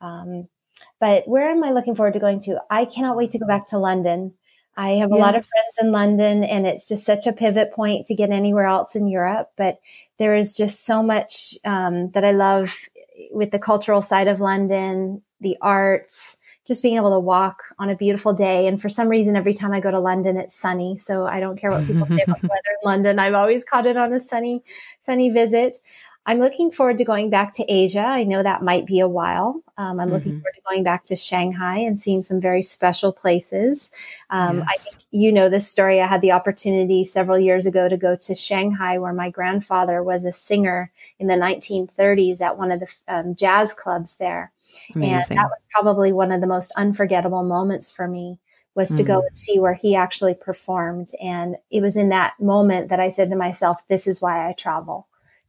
[0.00, 0.48] Um,
[1.00, 2.62] but where am I looking forward to going to?
[2.70, 4.34] I cannot wait to go back to London.
[4.76, 5.20] I have a yes.
[5.20, 8.66] lot of friends in London, and it's just such a pivot point to get anywhere
[8.66, 9.50] else in Europe.
[9.56, 9.80] But
[10.18, 12.76] there is just so much um, that I love
[13.30, 17.96] with the cultural side of London, the arts, just being able to walk on a
[17.96, 18.66] beautiful day.
[18.66, 20.96] And for some reason, every time I go to London, it's sunny.
[20.96, 23.18] So I don't care what people say about the weather in London.
[23.18, 24.64] I've always caught it on a sunny,
[25.02, 25.76] sunny visit.
[26.26, 28.00] I'm looking forward to going back to Asia.
[28.00, 29.62] I know that might be a while.
[29.76, 30.14] Um, I'm mm-hmm.
[30.14, 33.90] looking forward to going back to Shanghai and seeing some very special places.
[34.30, 34.68] Um, yes.
[34.70, 36.00] I think you know this story.
[36.00, 40.24] I had the opportunity several years ago to go to Shanghai, where my grandfather was
[40.24, 44.50] a singer in the 1930s at one of the um, jazz clubs there.
[44.94, 45.26] Amazing.
[45.36, 48.38] And that was probably one of the most unforgettable moments for me
[48.74, 49.06] was to mm.
[49.06, 51.10] go and see where he actually performed.
[51.22, 54.52] And it was in that moment that I said to myself, this is why I
[54.52, 55.06] travel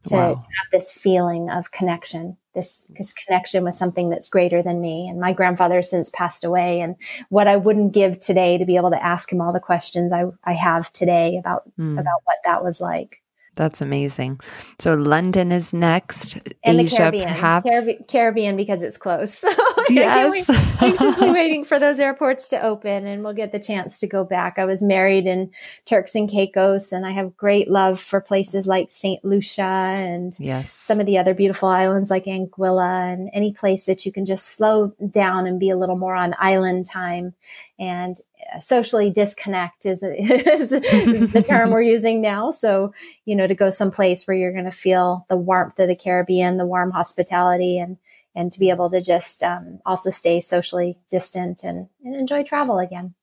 [0.07, 0.33] to, wow.
[0.35, 5.07] to have this feeling of connection this, this connection with something that's greater than me
[5.09, 6.95] and my grandfather has since passed away and
[7.29, 10.23] what i wouldn't give today to be able to ask him all the questions i,
[10.43, 11.99] I have today about mm.
[11.99, 13.21] about what that was like
[13.55, 14.39] that's amazing.
[14.79, 16.35] So London is next.
[16.63, 17.27] And Asia, the Caribbean.
[17.29, 17.69] Perhaps.
[17.69, 19.43] Carib- Caribbean because it's close.
[19.95, 20.49] Yes.
[20.81, 24.57] anxiously waiting for those airports to open and we'll get the chance to go back.
[24.57, 25.51] I was married in
[25.85, 29.23] Turks and Caicos and I have great love for places like St.
[29.23, 30.71] Lucia and yes.
[30.71, 34.47] some of the other beautiful islands like Anguilla and any place that you can just
[34.47, 37.33] slow down and be a little more on island time
[37.79, 38.17] and
[38.53, 42.51] uh, socially disconnect is, is, is the term we're using now.
[42.51, 42.93] So,
[43.25, 46.57] you know, to go someplace where you're going to feel the warmth of the Caribbean,
[46.57, 47.97] the warm hospitality, and
[48.35, 52.79] and to be able to just um, also stay socially distant and, and enjoy travel
[52.79, 53.15] again.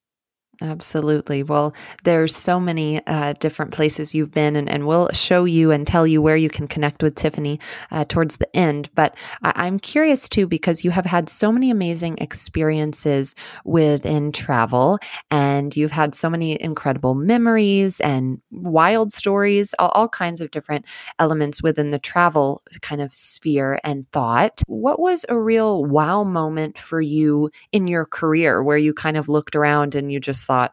[0.61, 1.42] Absolutely.
[1.42, 1.74] Well,
[2.05, 6.07] there's so many uh, different places you've been, and, and we'll show you and tell
[6.07, 7.59] you where you can connect with Tiffany
[7.90, 8.88] uh, towards the end.
[8.94, 13.34] But I- am curious too, because you have had so many amazing experiences
[13.64, 14.98] within travel,
[15.30, 20.84] and you've had so many incredible memories and wild stories, all, all kinds of different
[21.18, 24.61] elements within the travel kind of sphere and thought.
[24.66, 29.28] What was a real wow moment for you in your career where you kind of
[29.28, 30.72] looked around and you just thought,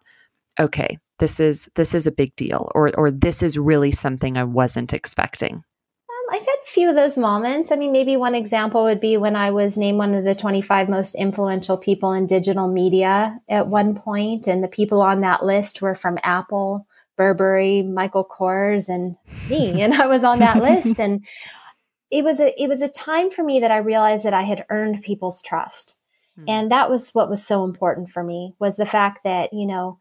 [0.59, 4.43] okay, this is this is a big deal, or or this is really something I
[4.43, 5.55] wasn't expecting?
[5.55, 7.71] Um, I've had a few of those moments.
[7.71, 10.89] I mean, maybe one example would be when I was named one of the 25
[10.89, 15.81] most influential people in digital media at one point, and the people on that list
[15.81, 19.17] were from Apple, Burberry, Michael Kors, and
[19.49, 20.99] me, and I was on that list.
[20.99, 21.25] And
[22.09, 24.65] it was a it was a time for me that I realized that I had
[24.69, 25.98] earned people's trust,
[26.39, 26.49] mm-hmm.
[26.49, 29.99] and that was what was so important for me was the fact that you know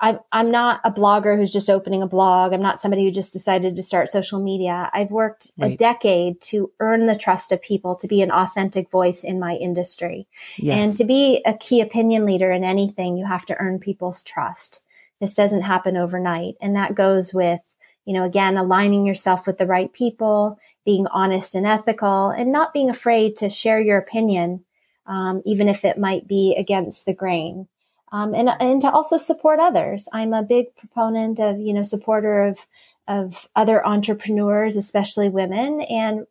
[0.00, 2.52] I'm, I'm not a blogger who's just opening a blog.
[2.52, 4.88] I'm not somebody who just decided to start social media.
[4.92, 5.72] I've worked right.
[5.72, 9.54] a decade to earn the trust of people, to be an authentic voice in my
[9.54, 10.28] industry.
[10.56, 10.84] Yes.
[10.84, 14.82] And to be a key opinion leader in anything, you have to earn people's trust.
[15.20, 16.54] This doesn't happen overnight.
[16.60, 17.74] And that goes with,
[18.04, 22.72] you know, again, aligning yourself with the right people, being honest and ethical, and not
[22.72, 24.64] being afraid to share your opinion,
[25.08, 27.66] um, even if it might be against the grain
[28.12, 30.08] um, and and to also support others.
[30.12, 32.66] I'm a big proponent of you know supporter of
[33.06, 36.26] of other entrepreneurs, especially women, and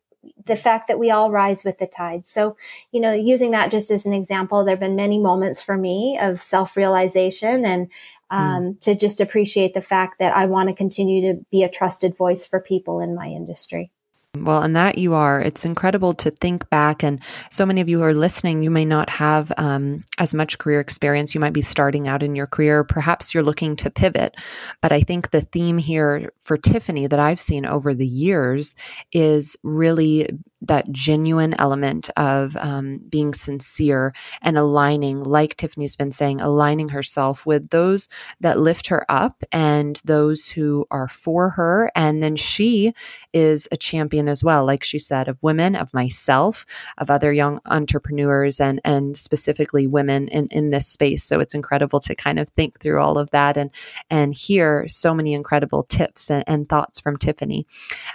[0.46, 2.28] the fact that we all rise with the tide.
[2.28, 2.56] So,
[2.92, 6.18] you know, using that just as an example, there have been many moments for me
[6.20, 7.90] of self realization and
[8.30, 8.80] um, mm.
[8.80, 12.44] to just appreciate the fact that I want to continue to be a trusted voice
[12.46, 13.90] for people in my industry.
[14.36, 15.40] Well, and that you are.
[15.40, 17.02] It's incredible to think back.
[17.02, 17.20] And
[17.50, 20.80] so many of you who are listening, you may not have um, as much career
[20.80, 21.34] experience.
[21.34, 22.84] You might be starting out in your career.
[22.84, 24.36] Perhaps you're looking to pivot.
[24.82, 28.76] But I think the theme here for Tiffany that I've seen over the years
[29.12, 30.28] is really
[30.62, 37.46] that genuine element of um, being sincere and aligning, like Tiffany's been saying, aligning herself
[37.46, 38.08] with those
[38.40, 41.92] that lift her up and those who are for her.
[41.94, 42.92] And then she
[43.32, 46.66] is a champion as well, like she said, of women, of myself,
[46.98, 51.22] of other young entrepreneurs, and and specifically women in, in this space.
[51.22, 53.70] So it's incredible to kind of think through all of that and
[54.10, 57.66] and hear so many incredible tips and, and thoughts from Tiffany.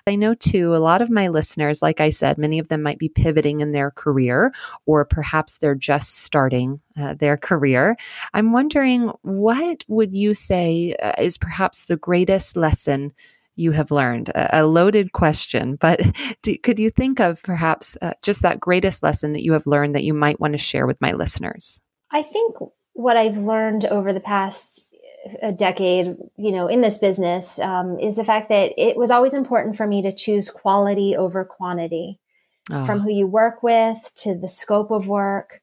[0.05, 2.99] I know too, a lot of my listeners, like I said, Many of them might
[2.99, 4.53] be pivoting in their career,
[4.86, 7.95] or perhaps they're just starting uh, their career.
[8.34, 13.13] I'm wondering what would you say uh, is perhaps the greatest lesson
[13.55, 14.29] you have learned?
[14.29, 16.01] A, a loaded question, but
[16.41, 19.95] do, could you think of perhaps uh, just that greatest lesson that you have learned
[19.95, 21.79] that you might want to share with my listeners?
[22.11, 22.55] I think
[22.93, 24.93] what I've learned over the past
[25.41, 29.34] a decade, you know, in this business um, is the fact that it was always
[29.34, 32.19] important for me to choose quality over quantity
[32.72, 32.84] oh.
[32.84, 35.61] from who you work with to the scope of work,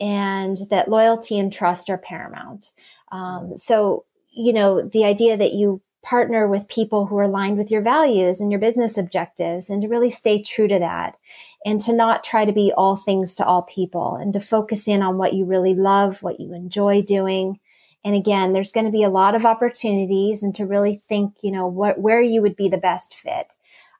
[0.00, 2.72] and that loyalty and trust are paramount.
[3.10, 7.70] Um, so, you know, the idea that you partner with people who are aligned with
[7.70, 11.16] your values and your business objectives and to really stay true to that
[11.64, 15.00] and to not try to be all things to all people and to focus in
[15.00, 17.60] on what you really love, what you enjoy doing.
[18.04, 21.52] And again, there's going to be a lot of opportunities and to really think, you
[21.52, 23.46] know, what, where you would be the best fit.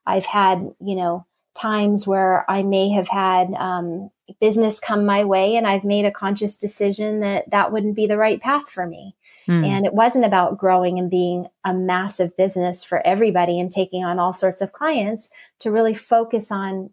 [0.04, 5.56] I've had, you know, times where I may have had um, business come my way
[5.56, 9.14] and I've made a conscious decision that that wouldn't be the right path for me.
[9.48, 9.66] Mm.
[9.66, 14.18] And it wasn't about growing and being a massive business for everybody and taking on
[14.18, 15.30] all sorts of clients
[15.60, 16.90] to really focus on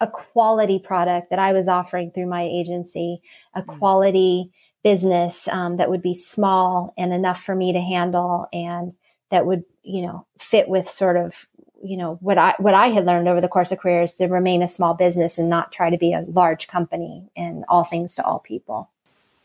[0.00, 3.20] a quality product that I was offering through my agency,
[3.54, 3.78] a mm.
[3.78, 4.52] quality
[4.84, 8.94] business um, that would be small and enough for me to handle and
[9.30, 11.47] that would, you know, fit with sort of
[11.82, 14.26] you know what I what I had learned over the course of career is to
[14.26, 18.14] remain a small business and not try to be a large company and all things
[18.16, 18.90] to all people.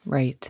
[0.05, 0.49] Right.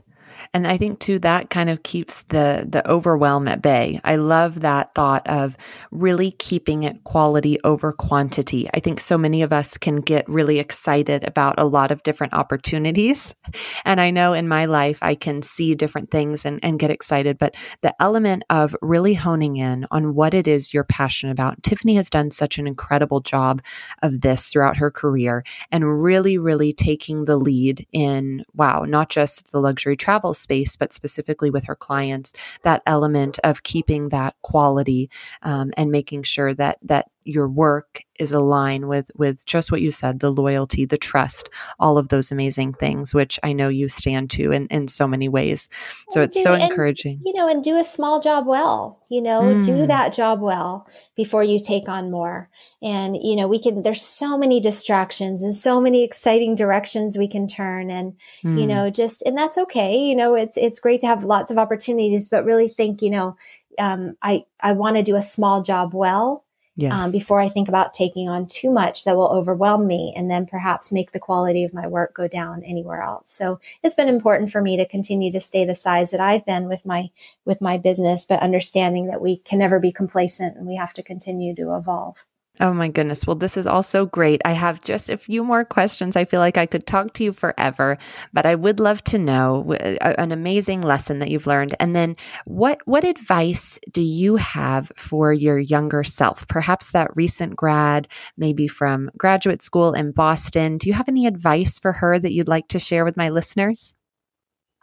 [0.53, 3.99] And I think too that kind of keeps the the overwhelm at bay.
[4.03, 5.57] I love that thought of
[5.91, 8.69] really keeping it quality over quantity.
[8.73, 12.33] I think so many of us can get really excited about a lot of different
[12.33, 13.35] opportunities.
[13.85, 17.37] And I know in my life I can see different things and, and get excited,
[17.37, 21.61] but the element of really honing in on what it is you're passionate about.
[21.63, 23.61] Tiffany has done such an incredible job
[24.01, 29.51] of this throughout her career and really, really taking the lead in wow, not just
[29.51, 35.09] the luxury travel space, but specifically with her clients, that element of keeping that quality
[35.41, 39.91] um, and making sure that that your work is aligned with with just what you
[39.91, 41.49] said the loyalty the trust
[41.79, 45.27] all of those amazing things which i know you stand to in, in so many
[45.27, 45.67] ways
[46.09, 49.41] so it's do, so encouraging you know and do a small job well you know
[49.41, 49.65] mm.
[49.65, 52.49] do that job well before you take on more
[52.81, 57.27] and you know we can there's so many distractions and so many exciting directions we
[57.27, 58.13] can turn and
[58.43, 58.59] mm.
[58.59, 61.57] you know just and that's okay you know it's it's great to have lots of
[61.57, 63.35] opportunities but really think you know
[63.79, 66.45] um, i i want to do a small job well
[66.75, 67.01] yes.
[67.01, 70.45] um, before I think about taking on too much that will overwhelm me and then
[70.45, 73.31] perhaps make the quality of my work go down anywhere else.
[73.31, 76.67] So it's been important for me to continue to stay the size that I've been
[76.67, 77.09] with my
[77.45, 81.03] with my business, but understanding that we can never be complacent and we have to
[81.03, 82.25] continue to evolve.
[82.59, 83.25] Oh my goodness.
[83.25, 84.39] Well, this is also great.
[84.45, 86.15] I have just a few more questions.
[86.15, 87.97] I feel like I could talk to you forever,
[88.31, 91.75] but I would love to know an amazing lesson that you've learned.
[91.79, 96.47] And then what what advice do you have for your younger self?
[96.47, 100.77] Perhaps that recent grad, maybe from graduate school in Boston.
[100.77, 103.95] Do you have any advice for her that you'd like to share with my listeners?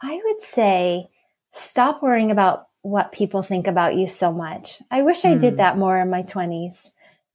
[0.01, 1.07] I would say
[1.53, 4.81] stop worrying about what people think about you so much.
[4.91, 5.57] I wish I did hmm.
[5.57, 6.91] that more in my 20s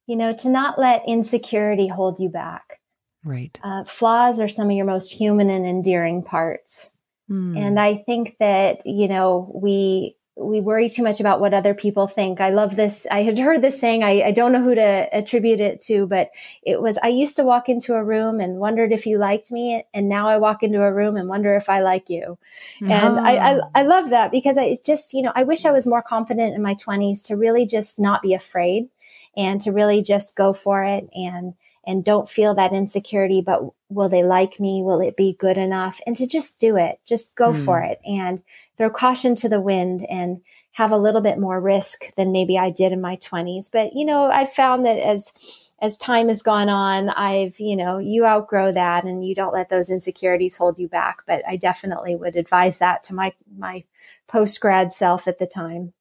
[0.07, 2.79] you know, to not let insecurity hold you back.
[3.23, 3.59] Right.
[3.61, 6.93] Uh, flaws are some of your most human and endearing parts.
[7.29, 7.57] Mm.
[7.57, 12.07] And I think that, you know, we, we worry too much about what other people
[12.07, 12.39] think.
[12.39, 13.07] I love this.
[13.09, 14.03] I had heard this saying.
[14.03, 16.29] I, I, don't know who to attribute it to, but
[16.61, 19.83] it was I used to walk into a room and wondered if you liked me,
[19.95, 22.37] and now I walk into a room and wonder if I like you.
[22.81, 25.87] And I, I, I love that because I just you know I wish I was
[25.87, 28.89] more confident in my twenties to really just not be afraid
[29.37, 31.53] and to really just go for it and
[31.85, 34.81] and don't feel that insecurity but will they like me?
[34.83, 36.01] Will it be good enough?
[36.05, 37.65] And to just do it just go mm.
[37.65, 38.41] for it and
[38.77, 40.41] throw caution to the wind and
[40.73, 44.05] have a little bit more risk than maybe I did in my 20s but you
[44.05, 48.71] know I've found that as as time has gone on I've you know you outgrow
[48.71, 51.17] that and you don't let those insecurities hold you back.
[51.27, 53.83] But I definitely would advise that to my my
[54.27, 55.93] post grad self at the time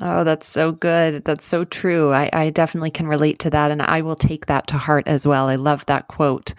[0.00, 1.22] Oh, that's so good.
[1.24, 2.12] That's so true.
[2.12, 5.26] I, I, definitely can relate to that, and I will take that to heart as
[5.26, 5.48] well.
[5.48, 6.54] I love that quote.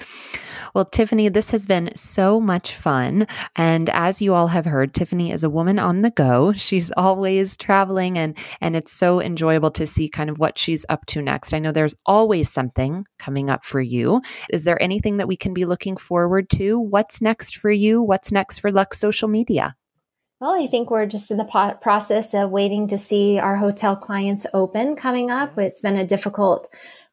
[0.75, 3.27] Well, Tiffany, this has been so much fun.
[3.55, 6.53] And as you all have heard, Tiffany is a woman on the go.
[6.53, 11.03] She's always traveling, and, and it's so enjoyable to see kind of what she's up
[11.07, 11.55] to next.
[11.55, 14.21] I know there's always something coming up for you.
[14.51, 16.79] Is there anything that we can be looking forward to?
[16.79, 18.03] What's next for you?
[18.03, 19.75] What's next for Luxe Social Media?
[20.43, 23.95] Well, I think we're just in the po- process of waiting to see our hotel
[23.95, 25.57] clients open coming up.
[25.57, 26.67] It's been a difficult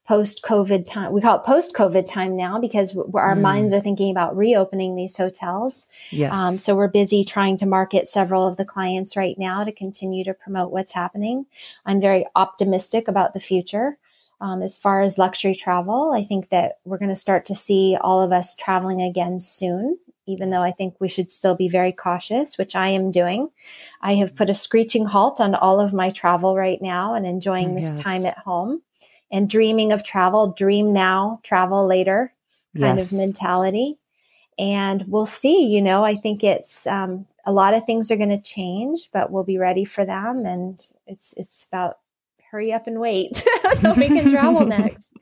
[0.04, 1.12] post COVID time.
[1.12, 3.40] We call it post COVID time now because our mm.
[3.40, 5.88] minds are thinking about reopening these hotels.
[6.10, 6.36] Yes.
[6.36, 10.24] Um, so we're busy trying to market several of the clients right now to continue
[10.24, 11.46] to promote what's happening.
[11.86, 13.96] I'm very optimistic about the future.
[14.40, 17.96] Um, as far as luxury travel, I think that we're going to start to see
[18.00, 21.92] all of us traveling again soon even though I think we should still be very
[21.92, 23.50] cautious, which I am doing.
[24.00, 27.74] I have put a screeching halt on all of my travel right now and enjoying
[27.74, 28.00] this yes.
[28.00, 28.82] time at home
[29.30, 32.32] and dreaming of travel, dream now, travel later
[32.78, 33.10] kind yes.
[33.10, 33.98] of mentality.
[34.58, 38.28] And we'll see, you know, I think it's um, a lot of things are going
[38.28, 40.44] to change, but we'll be ready for them.
[40.44, 41.98] And it's, it's about
[42.50, 43.36] hurry up and wait
[43.74, 45.12] so we can travel next.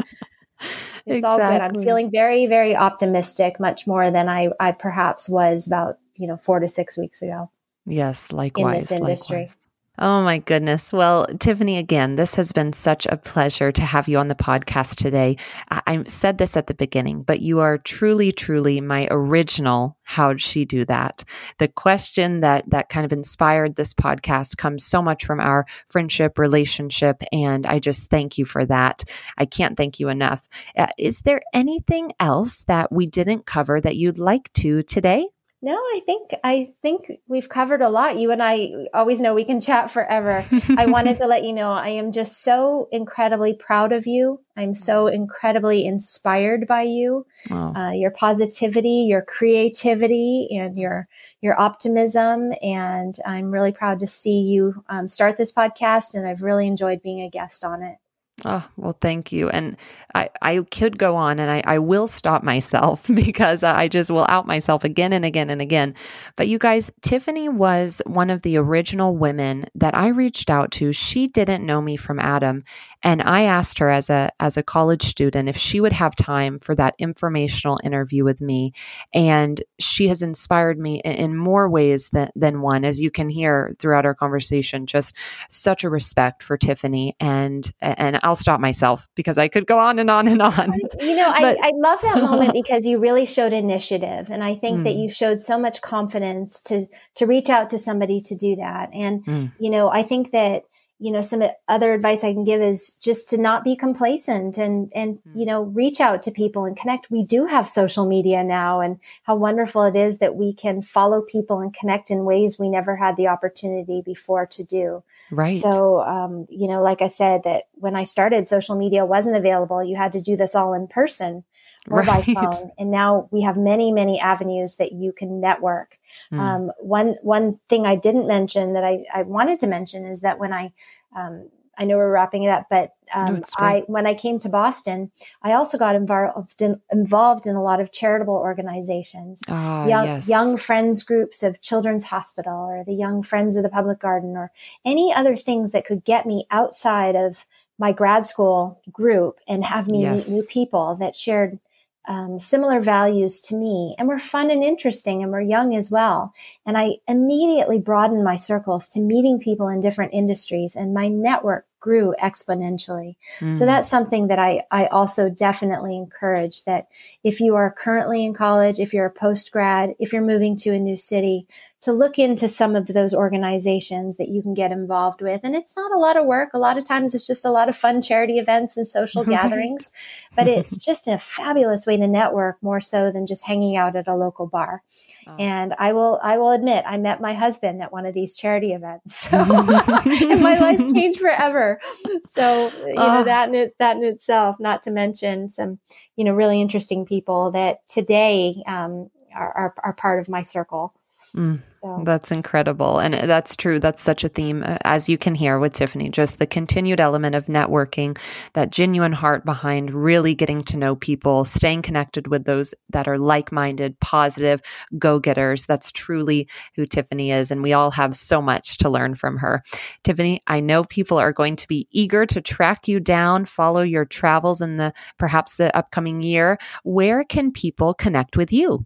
[1.06, 1.44] It's exactly.
[1.44, 1.60] all good.
[1.60, 6.36] I'm feeling very, very optimistic, much more than I, I perhaps was about, you know,
[6.36, 7.50] four to six weeks ago.
[7.86, 8.74] Yes, likewise.
[8.74, 9.36] In this industry.
[9.36, 9.58] Likewise.
[10.00, 10.92] Oh my goodness.
[10.92, 14.94] Well, Tiffany, again, this has been such a pleasure to have you on the podcast
[14.94, 15.38] today.
[15.70, 20.64] I, said this at the beginning, but you are truly, truly my original how'd she
[20.64, 21.24] do that?
[21.58, 26.38] The question that that kind of inspired this podcast comes so much from our friendship
[26.38, 29.02] relationship and I just thank you for that.
[29.36, 30.48] I can't thank you enough.
[30.76, 35.26] Uh, is there anything else that we didn't cover that you'd like to today?
[35.60, 38.16] No, I think I think we've covered a lot.
[38.16, 40.44] You and I always know we can chat forever.
[40.76, 44.40] I wanted to let you know I am just so incredibly proud of you.
[44.56, 47.74] I'm so incredibly inspired by you, oh.
[47.74, 51.08] uh, your positivity, your creativity, and your
[51.40, 52.52] your optimism.
[52.62, 56.14] And I'm really proud to see you um, start this podcast.
[56.14, 57.96] And I've really enjoyed being a guest on it.
[58.44, 59.48] Oh, well, thank you.
[59.48, 59.76] And
[60.14, 64.26] I, I could go on and I, I will stop myself because I just will
[64.28, 65.94] out myself again and again and again.
[66.36, 70.92] But you guys, Tiffany was one of the original women that I reached out to.
[70.92, 72.62] She didn't know me from Adam.
[73.02, 76.58] And I asked her as a as a college student if she would have time
[76.58, 78.72] for that informational interview with me.
[79.14, 83.28] And she has inspired me in, in more ways than, than one, as you can
[83.28, 84.86] hear throughout our conversation.
[84.86, 85.14] Just
[85.48, 87.14] such a respect for Tiffany.
[87.20, 90.72] And and I'll stop myself because I could go on and on and on.
[91.00, 94.30] You know, but, I, I love that moment because you really showed initiative.
[94.30, 94.84] And I think mm.
[94.84, 96.86] that you showed so much confidence to
[97.16, 98.90] to reach out to somebody to do that.
[98.92, 99.52] And, mm.
[99.58, 100.64] you know, I think that
[100.98, 104.92] you know some other advice i can give is just to not be complacent and
[104.94, 105.38] and mm-hmm.
[105.38, 107.10] you know reach out to people and connect.
[107.10, 111.22] We do have social media now and how wonderful it is that we can follow
[111.22, 115.02] people and connect in ways we never had the opportunity before to do.
[115.30, 115.56] Right.
[115.56, 119.82] So um, you know like i said that when i started social media wasn't available.
[119.82, 121.44] You had to do this all in person
[121.90, 122.26] or right.
[122.26, 122.72] by phone.
[122.78, 125.98] And now we have many, many avenues that you can network.
[126.32, 126.38] Mm.
[126.38, 130.38] Um, one one thing I didn't mention that I, I wanted to mention is that
[130.38, 130.72] when I
[131.16, 134.48] um, I know we're wrapping it up, but um, no, I when I came to
[134.48, 135.12] Boston,
[135.42, 140.28] I also got involved in, involved in a lot of charitable organizations, uh, young, yes.
[140.28, 144.50] young friends groups of Children's Hospital or the Young Friends of the Public Garden or
[144.84, 147.46] any other things that could get me outside of
[147.78, 150.28] my grad school group and have me yes.
[150.28, 151.60] meet new people that shared
[152.08, 156.32] um, similar values to me and were fun and interesting and were young as well.
[156.66, 161.66] And I immediately broadened my circles to meeting people in different industries and my network
[161.80, 163.16] grew exponentially.
[163.40, 163.56] Mm.
[163.56, 166.88] So that's something that I, I also definitely encourage that
[167.24, 170.70] if you are currently in college, if you're a post grad, if you're moving to
[170.70, 171.46] a new city,
[171.80, 175.42] to look into some of those organizations that you can get involved with.
[175.44, 176.50] And it's not a lot of work.
[176.52, 179.92] A lot of times it's just a lot of fun charity events and social gatherings,
[180.34, 184.08] but it's just a fabulous way to network more so than just hanging out at
[184.08, 184.82] a local bar.
[185.28, 185.36] Oh.
[185.38, 188.72] And I will, I will admit, I met my husband at one of these charity
[188.72, 189.28] events.
[189.38, 189.38] So,
[190.30, 191.80] and my life changed forever.
[192.22, 193.24] So, you know, oh.
[193.24, 195.78] that in it, that in itself, not to mention some,
[196.16, 200.94] you know, really interesting people that today, um, are, are, are part of my circle.
[201.36, 201.62] Mm.
[201.80, 202.02] So.
[202.04, 202.98] That's incredible.
[202.98, 203.78] And that's true.
[203.78, 207.36] That's such a theme, uh, as you can hear with Tiffany, just the continued element
[207.36, 208.18] of networking,
[208.54, 213.18] that genuine heart behind really getting to know people, staying connected with those that are
[213.18, 214.60] like minded, positive,
[214.98, 215.66] go getters.
[215.66, 217.52] That's truly who Tiffany is.
[217.52, 219.62] And we all have so much to learn from her.
[220.02, 224.04] Tiffany, I know people are going to be eager to track you down, follow your
[224.04, 226.58] travels in the perhaps the upcoming year.
[226.82, 228.84] Where can people connect with you?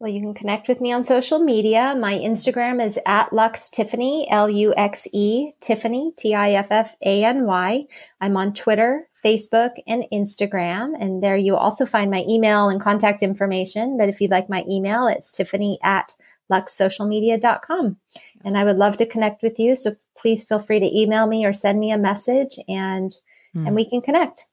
[0.00, 1.94] Well, you can connect with me on social media.
[1.94, 6.96] My Instagram is at Luxe Tiffany, L U X E Tiffany, T I F F
[7.04, 7.84] A N Y.
[8.18, 10.94] I'm on Twitter, Facebook, and Instagram.
[10.98, 13.98] And there you also find my email and contact information.
[13.98, 16.14] But if you'd like my email, it's tiffany at
[16.50, 17.98] luxesocialmedia.com.
[18.42, 19.76] And I would love to connect with you.
[19.76, 23.14] So please feel free to email me or send me a message and,
[23.54, 23.66] mm.
[23.66, 24.46] and we can connect.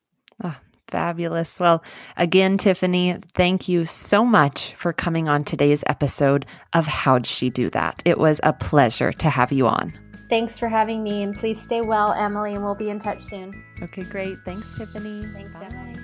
[0.43, 1.59] Oh, Fabulous.
[1.59, 1.83] Well,
[2.15, 7.69] again, Tiffany, thank you so much for coming on today's episode of How'd She Do
[7.71, 8.01] That?
[8.05, 9.93] It was a pleasure to have you on.
[10.29, 13.53] Thanks for having me, and please stay well, Emily, and we'll be in touch soon.
[13.81, 14.37] Okay, great.
[14.39, 15.23] Thanks, Tiffany.
[15.33, 15.69] Thanks, Bye.
[15.71, 15.99] Emily.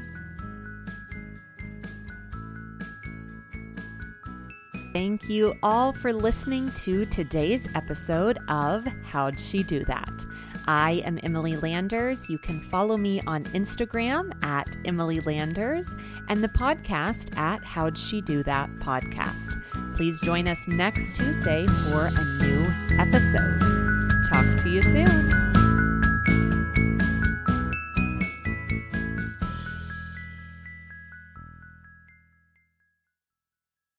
[4.93, 10.09] Thank you all for listening to today's episode of How'd She Do That?
[10.67, 12.29] I am Emily Landers.
[12.29, 15.89] You can follow me on Instagram at Emily Landers
[16.29, 19.61] and the podcast at How'd She Do That podcast.
[19.95, 23.59] Please join us next Tuesday for a new episode.
[24.29, 25.62] Talk to you soon.